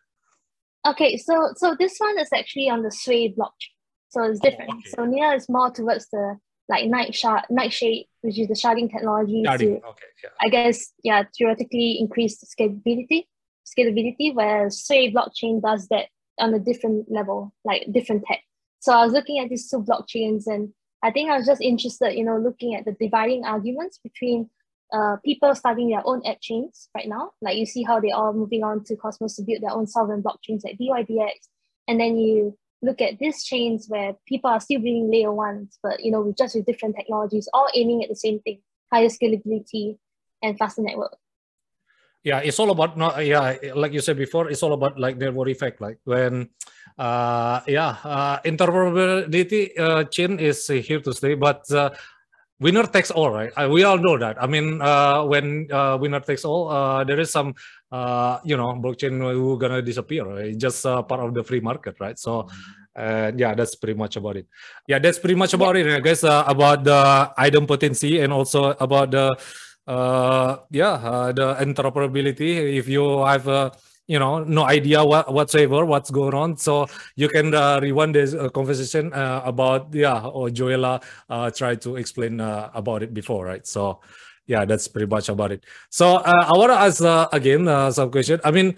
[0.87, 3.75] Okay, so so this one is actually on the Sway blockchain.
[4.09, 4.71] So it's Oh, different.
[4.71, 4.91] okay.
[4.97, 9.43] So Near is more towards the like night shard nightshade, which is the sharding technology
[9.47, 13.27] Sharding, to okay yeah I guess, yeah, theoretically increase the scalability,
[13.65, 16.07] scalability, whereas Sway blockchain does that
[16.39, 18.41] on a different level, like different tech.
[18.81, 22.15] So I was looking at these two blockchains and I think I was just interested,
[22.15, 24.51] you know, looking at the dividing arguments between
[24.93, 27.33] uh, people starting their own app chains right now.
[27.41, 30.23] Like you see how they are moving on to Cosmos to build their own sovereign
[30.23, 31.31] blockchains like DYDX.
[31.89, 36.05] And then you look at these chains where people are still building layer ones, but
[36.05, 38.61] you know, with just with different technologies, all aiming at the same thing,
[38.93, 39.99] higher scalability
[40.43, 41.17] and faster network.
[42.27, 45.49] yeah it's all about not yeah like you said before it's all about like network
[45.49, 46.51] effect like when
[46.99, 51.91] uh yeah uh interoperability uh chain is here to stay but uh,
[52.61, 53.53] winner takes all right?
[53.57, 54.37] Uh, we all know that.
[54.43, 57.55] I mean uh when uh winner takes all uh there is some
[57.93, 60.57] uh you know blockchain who gonna disappear right?
[60.57, 62.19] Just part of the free market right?
[62.19, 62.49] So
[62.97, 64.47] yeah that's pretty much about it.
[64.89, 69.11] Yeah that's pretty much about it i guess uh, about the idempotency and also about
[69.11, 69.37] the
[70.71, 72.79] yeah the interoperability.
[72.79, 73.71] If you have uh,
[74.07, 76.57] you know no idea what whatsoever what's going on.
[76.57, 81.81] So you can uh, rewind this uh, conversation uh, about yeah or Jowella uh tried
[81.83, 83.67] to explain uh, about it before right?
[83.67, 84.01] So
[84.47, 85.65] yeah that's pretty much about it.
[85.91, 88.41] So uh, i want to ask uh, again uh, some question.
[88.45, 88.77] I mean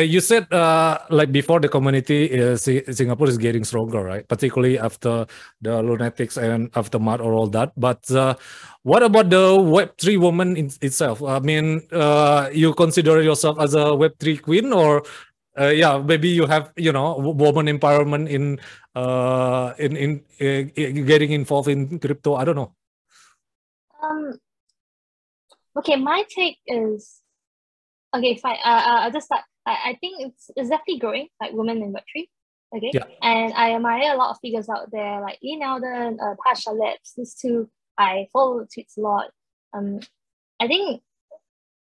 [0.00, 4.26] you said uh, like before the community is Singapore is getting stronger, right?
[4.26, 5.26] Particularly after
[5.60, 7.72] the lunatics and aftermath or all that.
[7.76, 8.34] But uh,
[8.82, 11.22] what about the Web three woman in, itself?
[11.22, 15.02] I mean, uh, you consider yourself as a Web three queen, or
[15.58, 18.60] uh, yeah, maybe you have you know woman empowerment in
[18.94, 20.62] uh, in in uh,
[21.06, 22.34] getting involved in crypto.
[22.34, 22.74] I don't know.
[24.02, 24.38] Um,
[25.78, 27.23] okay, my take is
[28.14, 28.36] okay.
[28.36, 28.58] Fine.
[28.64, 29.42] Uh, uh, I'll just start.
[29.66, 32.24] I, I think it's it's definitely growing, like women in Web3.
[32.76, 32.90] Okay.
[32.92, 33.04] Yeah.
[33.22, 37.12] And I admire a lot of figures out there, like Lyn Alden, uh, Tascha Labs.
[37.16, 39.30] These two, I follow the tweets a lot.
[39.72, 40.00] Um,
[40.60, 41.02] I think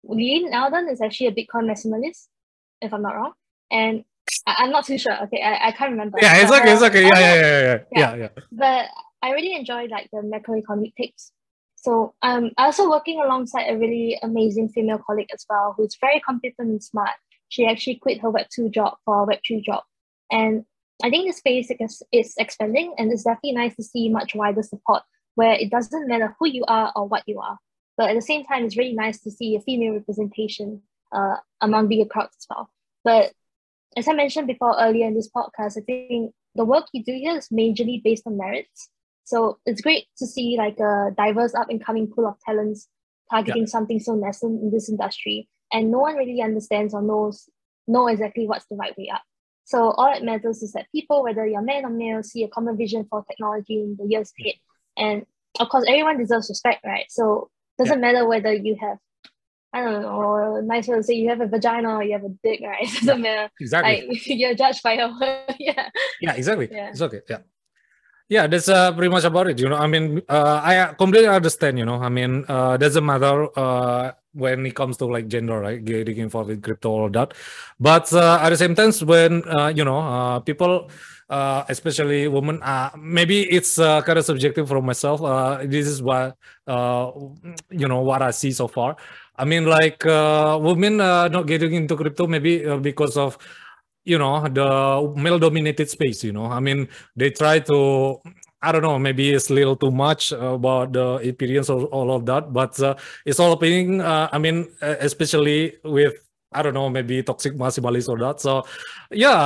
[0.04, 2.28] Lyn Alden is actually a Bitcoin maximalist,
[2.80, 3.32] if I'm not wrong.
[3.70, 4.04] And
[4.46, 5.20] I, I'm not too sure.
[5.24, 6.18] Okay, I, I can't remember.
[6.20, 6.72] Yeah, it's But, okay.
[6.72, 7.04] It's okay.
[7.04, 8.16] I Yeah, yeah, yeah, yeah, yeah, Yeah.
[8.16, 8.42] yeah.
[8.52, 8.86] but
[9.22, 11.32] I really enjoy like the macroeconomic takes.
[11.86, 16.18] So um, I also working alongside a really amazing female colleague as well, who's very
[16.18, 17.14] competent and smart.
[17.48, 19.84] She actually quit her Web two job for a Web three job,
[20.32, 20.64] and
[21.04, 24.64] I think the space is, is expanding, and it's definitely nice to see much wider
[24.64, 25.02] support
[25.36, 27.56] where it doesn't matter who you are or what you are,
[27.96, 31.86] but at the same time, it's really nice to see a female representation uh, among
[31.86, 32.68] bigger crowds as well.
[33.04, 33.32] But
[33.96, 37.36] as I mentioned before earlier in this podcast, I think the work you do here
[37.36, 38.90] is majorly based on merits.
[39.26, 42.88] So it's great to see like a diverse up and coming pool of talents
[43.28, 45.48] targeting something so nascent in this industry.
[45.72, 47.48] And no one really understands or knows
[47.88, 49.22] know exactly what's the right way up.
[49.64, 52.76] So all that matters is that people, whether you're man or male, see a common
[52.76, 54.44] vision for technology in the years mm.
[54.44, 54.54] ahead.
[54.96, 55.26] And
[55.58, 57.06] of course everyone deserves respect, right?
[57.08, 58.98] So doesn't matter whether you have
[59.72, 62.24] I don't know, or nice way to say you have a vagina or you have
[62.24, 62.78] a dick, right?
[62.82, 63.50] It doesn't matter.
[63.60, 64.06] Exactly.
[64.08, 65.10] Like you're judged by your
[65.58, 65.90] yeah.
[66.20, 66.90] yeah exactly Yeah.
[66.90, 67.38] it's okay yeah
[68.28, 71.78] yeah that's uh, pretty much about it you know i mean uh, i completely understand
[71.78, 75.82] you know i mean uh, doesn't matter uh, when it comes to like gender, right?
[75.82, 77.32] Getting involved in crypto, all that.
[77.80, 80.90] But uh, at the same time, when uh, you know uh, people,
[81.30, 85.22] uh, especially women, uh, maybe it's uh, kind of subjective for myself.
[85.22, 87.10] Uh, this is what uh,
[87.70, 88.96] you know what I see so far.
[89.36, 93.38] I mean, like uh, women not getting into crypto, maybe because of
[94.06, 96.24] you know the male-dominated space.
[96.24, 98.22] You know, I mean, they try to
[98.62, 102.24] I don't know, maybe it's a little too much about the experience of all of
[102.26, 102.96] that, but uh,
[103.26, 106.14] it's all being, uh, I mean, especially with
[106.52, 108.40] I don't know, maybe toxic maximalists or that.
[108.40, 108.64] So,
[109.10, 109.36] yeah,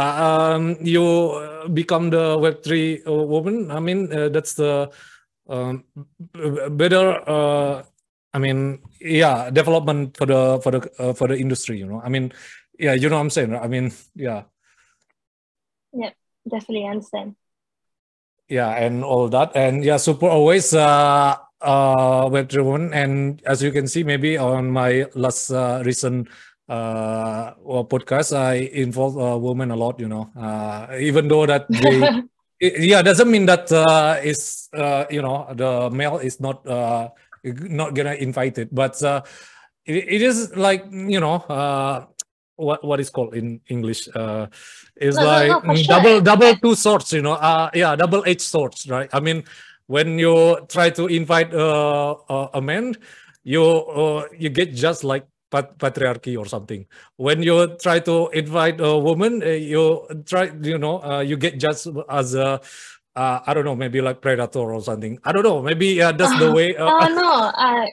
[0.54, 3.70] um, you become the Web three woman.
[3.70, 4.90] I mean, uh, that's the
[5.48, 5.84] um,
[6.76, 7.18] better.
[7.28, 7.82] Uh,
[8.32, 11.78] I mean, yeah, development for the for the uh, for the industry.
[11.78, 12.32] You know, I mean,
[12.80, 13.54] yeah, you know what I'm saying.
[13.54, 14.44] I mean, yeah.
[15.92, 16.10] Yeah,
[16.48, 17.36] definitely understand.
[18.48, 19.54] Yeah and all that.
[19.54, 22.92] And yeah super always uh uh web driven.
[22.92, 26.28] And as you can see maybe on my last uh, recent
[26.68, 27.54] uh
[27.90, 30.30] podcast i involve uh, women a lot you know.
[30.34, 32.10] Uh even though that they
[32.60, 37.08] yeah doesn't mean that uh is uh you know the male is not uh
[37.44, 38.74] not gonna invite it.
[38.74, 39.22] But uh
[39.86, 42.06] it, it is like you know uh
[42.60, 44.46] what what is called in English uh,
[44.96, 45.88] is no, like no, no, sure.
[45.88, 47.12] double double two swords.
[47.12, 49.08] You know, uh, yeah, double edged swords, right?
[49.12, 49.44] I mean,
[49.86, 52.14] when you try to invite uh,
[52.54, 52.94] a man,
[53.42, 56.86] you uh, you get just like pat- patriarchy or something.
[57.16, 61.58] When you try to invite a woman, uh, you try, you know, uh, you get
[61.58, 62.60] just as a
[63.16, 65.18] uh, I don't know, maybe like predator or something.
[65.24, 65.62] I don't know.
[65.62, 66.76] Maybe uh, that's the way.
[66.76, 67.86] Uh, oh no, uh,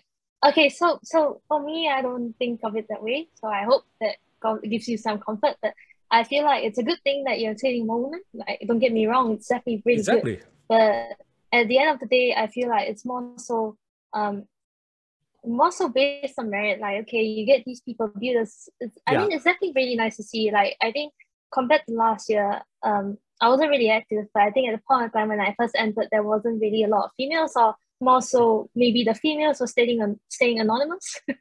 [0.49, 0.69] okay.
[0.69, 3.27] So so for me, I don't think of it that way.
[3.35, 4.17] So I hope that
[4.63, 5.55] gives you some comfort.
[5.61, 5.73] But
[6.09, 8.21] I feel like it's a good thing that you're taking more women.
[8.33, 10.35] Like, don't get me wrong, it's definitely really exactly.
[10.37, 10.45] good.
[10.69, 11.17] But
[11.53, 13.77] at the end of the day, I feel like it's more so
[14.13, 14.45] um
[15.45, 16.79] more so based on merit.
[16.79, 18.69] Like, okay, you get these people builders.
[19.07, 19.19] I yeah.
[19.19, 20.51] mean, it's definitely really nice to see.
[20.51, 21.13] Like, I think
[21.53, 25.05] compared to last year, um, I wasn't really active, but I think at the point
[25.05, 28.21] of time when I first entered, there wasn't really a lot of females, or more
[28.21, 31.19] so maybe the females were staying on staying anonymous.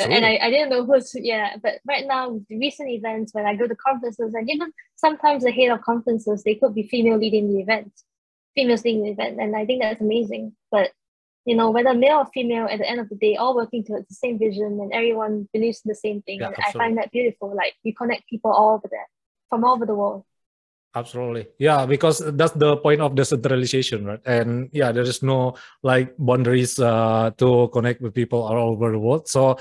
[0.00, 3.54] And I, I didn't know who's yeah, but right now the recent events when I
[3.56, 7.52] go to conferences and even sometimes the head of conferences they could be female leading
[7.52, 7.92] the event,
[8.54, 10.54] females leading the event, and I think that's amazing.
[10.70, 10.92] But
[11.44, 14.08] you know whether male or female, at the end of the day, all working towards
[14.08, 16.40] the same vision and everyone believes in the same thing.
[16.40, 17.54] Yeah, and I find that beautiful.
[17.54, 19.08] Like you connect people all over there,
[19.50, 20.24] from all over the world.
[20.94, 21.48] Absolutely.
[21.58, 24.20] Yeah, because that's the point of decentralization, right?
[24.26, 28.98] And yeah, there is no like boundaries uh, to connect with people all over the
[28.98, 29.26] world.
[29.26, 29.56] So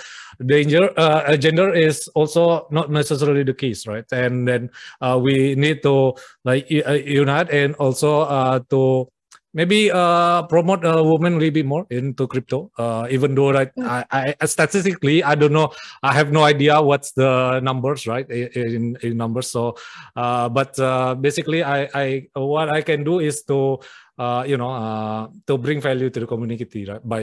[0.45, 4.03] danger uh, gender is also not necessarily the case, right?
[4.11, 9.07] And then uh, we need to like uh, unite and also uh, to
[9.53, 12.71] maybe uh, promote a woman a little bit more into crypto.
[12.77, 13.85] Uh, even though like mm.
[13.85, 15.71] I, I, statistically i don't know.
[16.03, 19.49] I have no idea what's the numbers right in, in numbers.
[19.51, 19.75] So
[20.15, 23.79] uh, but uh, basically i i what i can do is to
[24.17, 27.21] uh, you know uh, to bring value to the community right by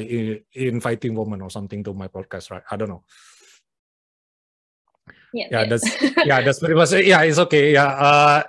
[0.52, 2.62] inviting women or something to my podcast right?
[2.70, 3.04] I don't know.
[5.32, 5.84] Yeah, yeah that's
[6.24, 7.06] yeah that's pretty much it.
[7.06, 7.72] yeah it's okay.
[7.72, 8.44] Yeah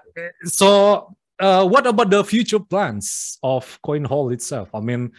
[0.45, 4.69] so uh, what about the future plans of Coinhall itself?
[4.73, 5.11] I mean,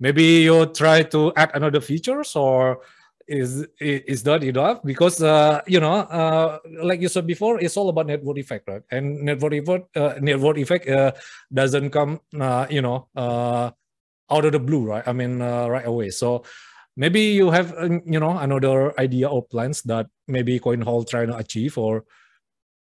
[0.00, 2.80] maybe you try to add another features or
[3.28, 4.80] is is that enough?
[4.82, 8.82] Because uh, you know, uh, like you said before, it's all about network effect, right?
[8.90, 11.12] And network effect, uh, network effect uh,
[11.52, 13.70] doesn't come, uh, you know, uh,
[14.30, 15.06] out of the blue, right?
[15.06, 16.08] I mean, right away.
[16.10, 16.44] So
[16.96, 17.74] maybe you have,
[18.06, 22.04] you know, another idea or plans that maybe Coinhall trying to achieve or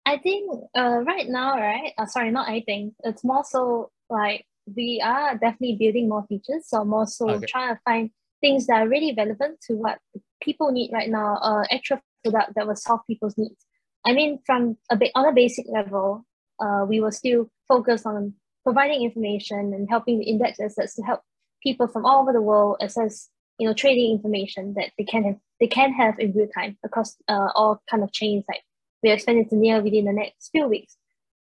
[0.10, 1.94] I think uh, right now, right?
[1.96, 2.96] Uh, sorry, not I think.
[3.04, 4.44] It's more so like
[4.76, 6.64] we are definitely building more features.
[6.66, 7.46] So more so okay.
[7.46, 8.10] trying to find
[8.42, 10.00] things that are really relevant to what
[10.42, 11.36] people need right now.
[11.36, 13.64] Uh, actual product that will solve people's needs.
[14.04, 16.26] I mean, from a bit on a basic level,
[16.60, 18.34] uh, we will still focus on
[18.64, 21.22] providing information and helping the index assets to help
[21.62, 23.30] people from all over the world assess,
[23.60, 27.16] you know, trading information that they can have they can have in real time across
[27.28, 28.64] uh, all kind of chains like
[29.04, 30.98] we expect it to Near within the next few weeks.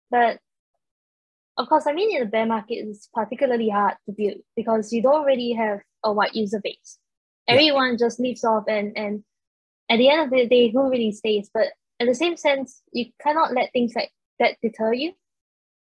[0.10, 0.40] But
[1.58, 5.02] of course, I mean, in the bear market, it's particularly hard to build because you
[5.02, 6.98] don't really have a wide user base.
[7.48, 9.24] Everyone just leaves off, and and
[9.90, 11.50] at the end of the day, who really stays?
[11.54, 11.68] But
[12.00, 15.14] in the same sense, you cannot let things like that deter you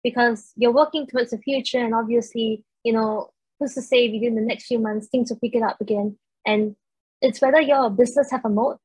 [0.03, 4.41] because you're working towards the future, and obviously, you know, who's to say within the
[4.41, 6.17] next few months things will pick it up again,
[6.47, 6.77] and
[7.21, 8.79] it's whether your business have a moat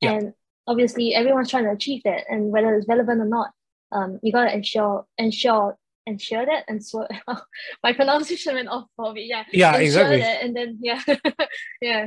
[0.00, 0.12] yeah.
[0.12, 0.34] and
[0.68, 3.50] obviously everyone's trying to achieve that and whether it's relevant or not
[3.90, 7.06] um, you got to ensure ensure ensure that and so
[7.82, 9.44] my pronunciation went off for me yeah.
[9.52, 10.20] Yeah exactly.
[10.20, 11.02] that, and then yeah
[11.82, 12.06] yeah.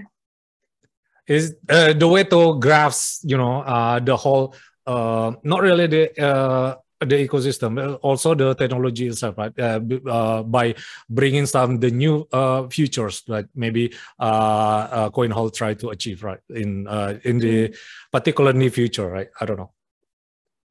[1.28, 4.56] Is uh, the way to graphs you know uh, the whole
[4.86, 9.80] uh, not really the uh, the ecosystem also the technology itself right uh,
[10.10, 10.74] uh, by
[11.10, 16.40] bringing some the new uh, features like maybe uh, uh, Coinhall try to achieve right
[16.50, 17.76] in uh, in the Mm.
[18.12, 19.72] particular near future right i don't know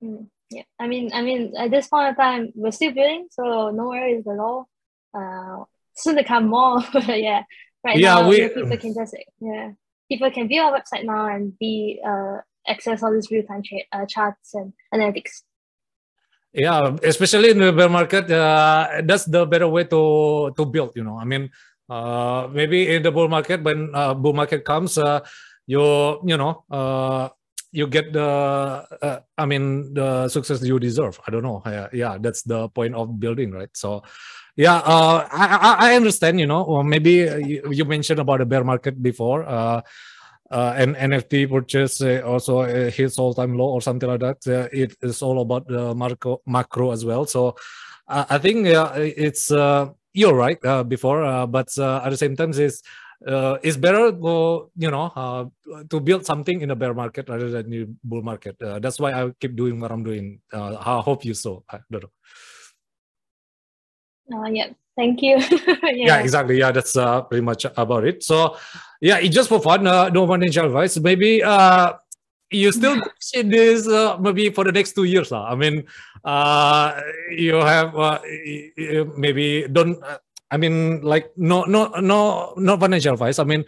[0.03, 3.69] Mm, yeah, I mean, I mean, at this point of time, we're still building, so
[3.71, 4.67] no worries at all.
[5.13, 5.65] Uh,
[5.95, 6.81] soon to come more.
[7.09, 7.43] yeah,
[7.85, 9.73] right Yeah, now, we- people can just yeah,
[10.09, 13.89] people can view our website now and be uh access all these real time cha-
[13.93, 15.43] uh, charts and analytics.
[16.53, 21.05] Yeah especially in the bear market uh, that's the better way to to build you
[21.05, 21.19] know.
[21.19, 21.51] I mean
[21.89, 25.21] uh, maybe in the bull market when uh, bull market comes uh,
[25.67, 27.29] you you know uh,
[27.73, 31.21] you get the uh, i mean the success you deserve.
[31.27, 31.63] I don't know.
[31.67, 33.71] Yeah, yeah that's the point of building right?
[33.75, 34.03] So
[34.57, 36.63] yeah I, I i understand you know.
[36.63, 39.47] Or maybe you, you mentioned about the bear market before
[40.51, 44.47] uh, uh, and NFT purchase uh, also uh, hits all-time low or something like that.
[44.47, 47.25] Uh, it is all about the macro, macro as well.
[47.25, 47.57] So
[48.09, 52.17] uh, I think uh, it's uh, you're right uh, before, uh, but uh, at the
[52.17, 52.83] same time, it's
[53.27, 55.45] uh, it's better to you know uh,
[55.89, 58.61] to build something in a bear market rather than the bull market.
[58.63, 60.41] Uh, that's why I keep doing what I'm doing.
[60.53, 61.61] Uh, I hope you saw.
[61.71, 62.11] I don't know.
[64.39, 64.71] Uh, yeah,
[65.01, 65.41] thank you.
[65.97, 66.21] yeah.
[66.21, 68.57] exactly yeah that's uh, pretty much about it so
[69.01, 71.97] yeah it just for fun uh, no financial advice maybe uh
[72.53, 75.43] you still see this uh, maybe for the next two years uh.
[75.49, 75.85] i mean
[76.25, 77.01] uh
[77.33, 78.21] you have uh,
[79.17, 80.19] maybe don't uh,
[80.51, 83.65] i mean like no no no no financial advice i mean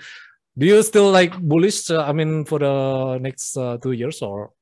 [0.59, 4.53] do you still like bullish uh, i mean for the next uh, two years or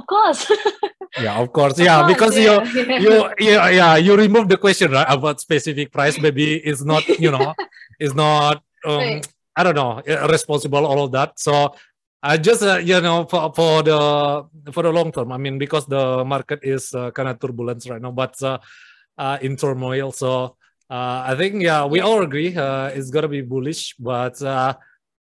[0.00, 0.50] Of course.
[1.16, 1.78] yeah of course.
[1.78, 5.40] Of yeah course, because yeah, you you yeah yeah you remove the question right about
[5.40, 7.54] specific price maybe it's not you know
[8.00, 9.26] it's not um, Right.
[9.56, 11.38] i don't know responsible all of that.
[11.38, 11.74] So
[12.22, 13.98] i just uh, you know for, for the
[14.72, 18.00] for the long term i mean because the market is uh, kind of turbulence right
[18.00, 18.58] now but uh,
[19.18, 20.12] uh in turmoil.
[20.12, 20.56] So
[20.90, 24.74] uh i think yeah we all agree uh it's gonna be bullish but uh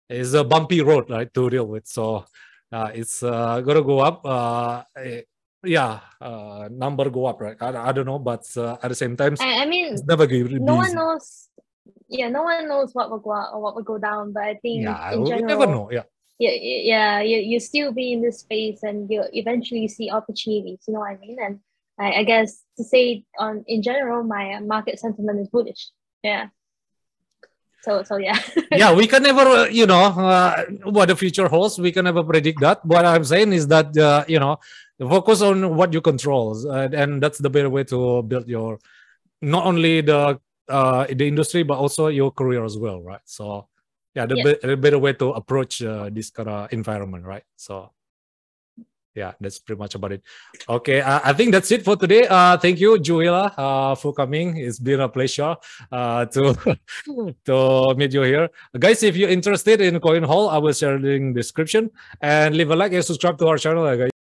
[0.10, 1.88] it's a bumpy road right to deal with.
[1.88, 2.26] So
[2.72, 5.22] uh it's uh gonna go up uh eh,
[5.64, 9.16] yeah uh number go up right i, I don't know but uh, at the same
[9.16, 11.50] time I, I mean, it's never gonna be no one knows.
[12.10, 14.32] Yeah, no one knows what will go up or what will go down.
[14.32, 16.08] But I think yeah in general, never know yeah
[16.40, 20.80] yeah, yeah, you you still be in this space and you eventually see opportunities.
[20.88, 21.38] You know what I mean?
[21.42, 21.60] And
[22.00, 25.90] I, I guess to say on in general, my market sentiment is bullish.
[26.24, 26.50] Yeah.
[27.82, 28.40] So so yeah.
[28.72, 32.24] yeah we can never uh, you know uh, what the future holds we can never
[32.24, 34.58] predict that what i'm saying is that uh, you know
[35.00, 38.80] focus on what you control uh, and that's the better way to build your
[39.42, 43.68] not only the uh the industry but also your career as well right so
[44.16, 44.44] yeah the, Yeah.
[44.44, 47.92] be- the better way to approach uh, this kind of environment right so
[49.18, 50.22] yeah that's pretty much about it.
[50.70, 52.28] Okay uh, i think that's it for today.
[52.30, 54.58] Uh thank you Jowella uh for coming.
[54.58, 55.56] It's been a pleasure
[55.92, 56.54] uh to
[57.46, 58.50] to meet you here.
[58.78, 61.90] Guys if you're interested in Coinhall i will share the description.
[62.22, 64.12] And leave a like and subscribe to our channel uh, guys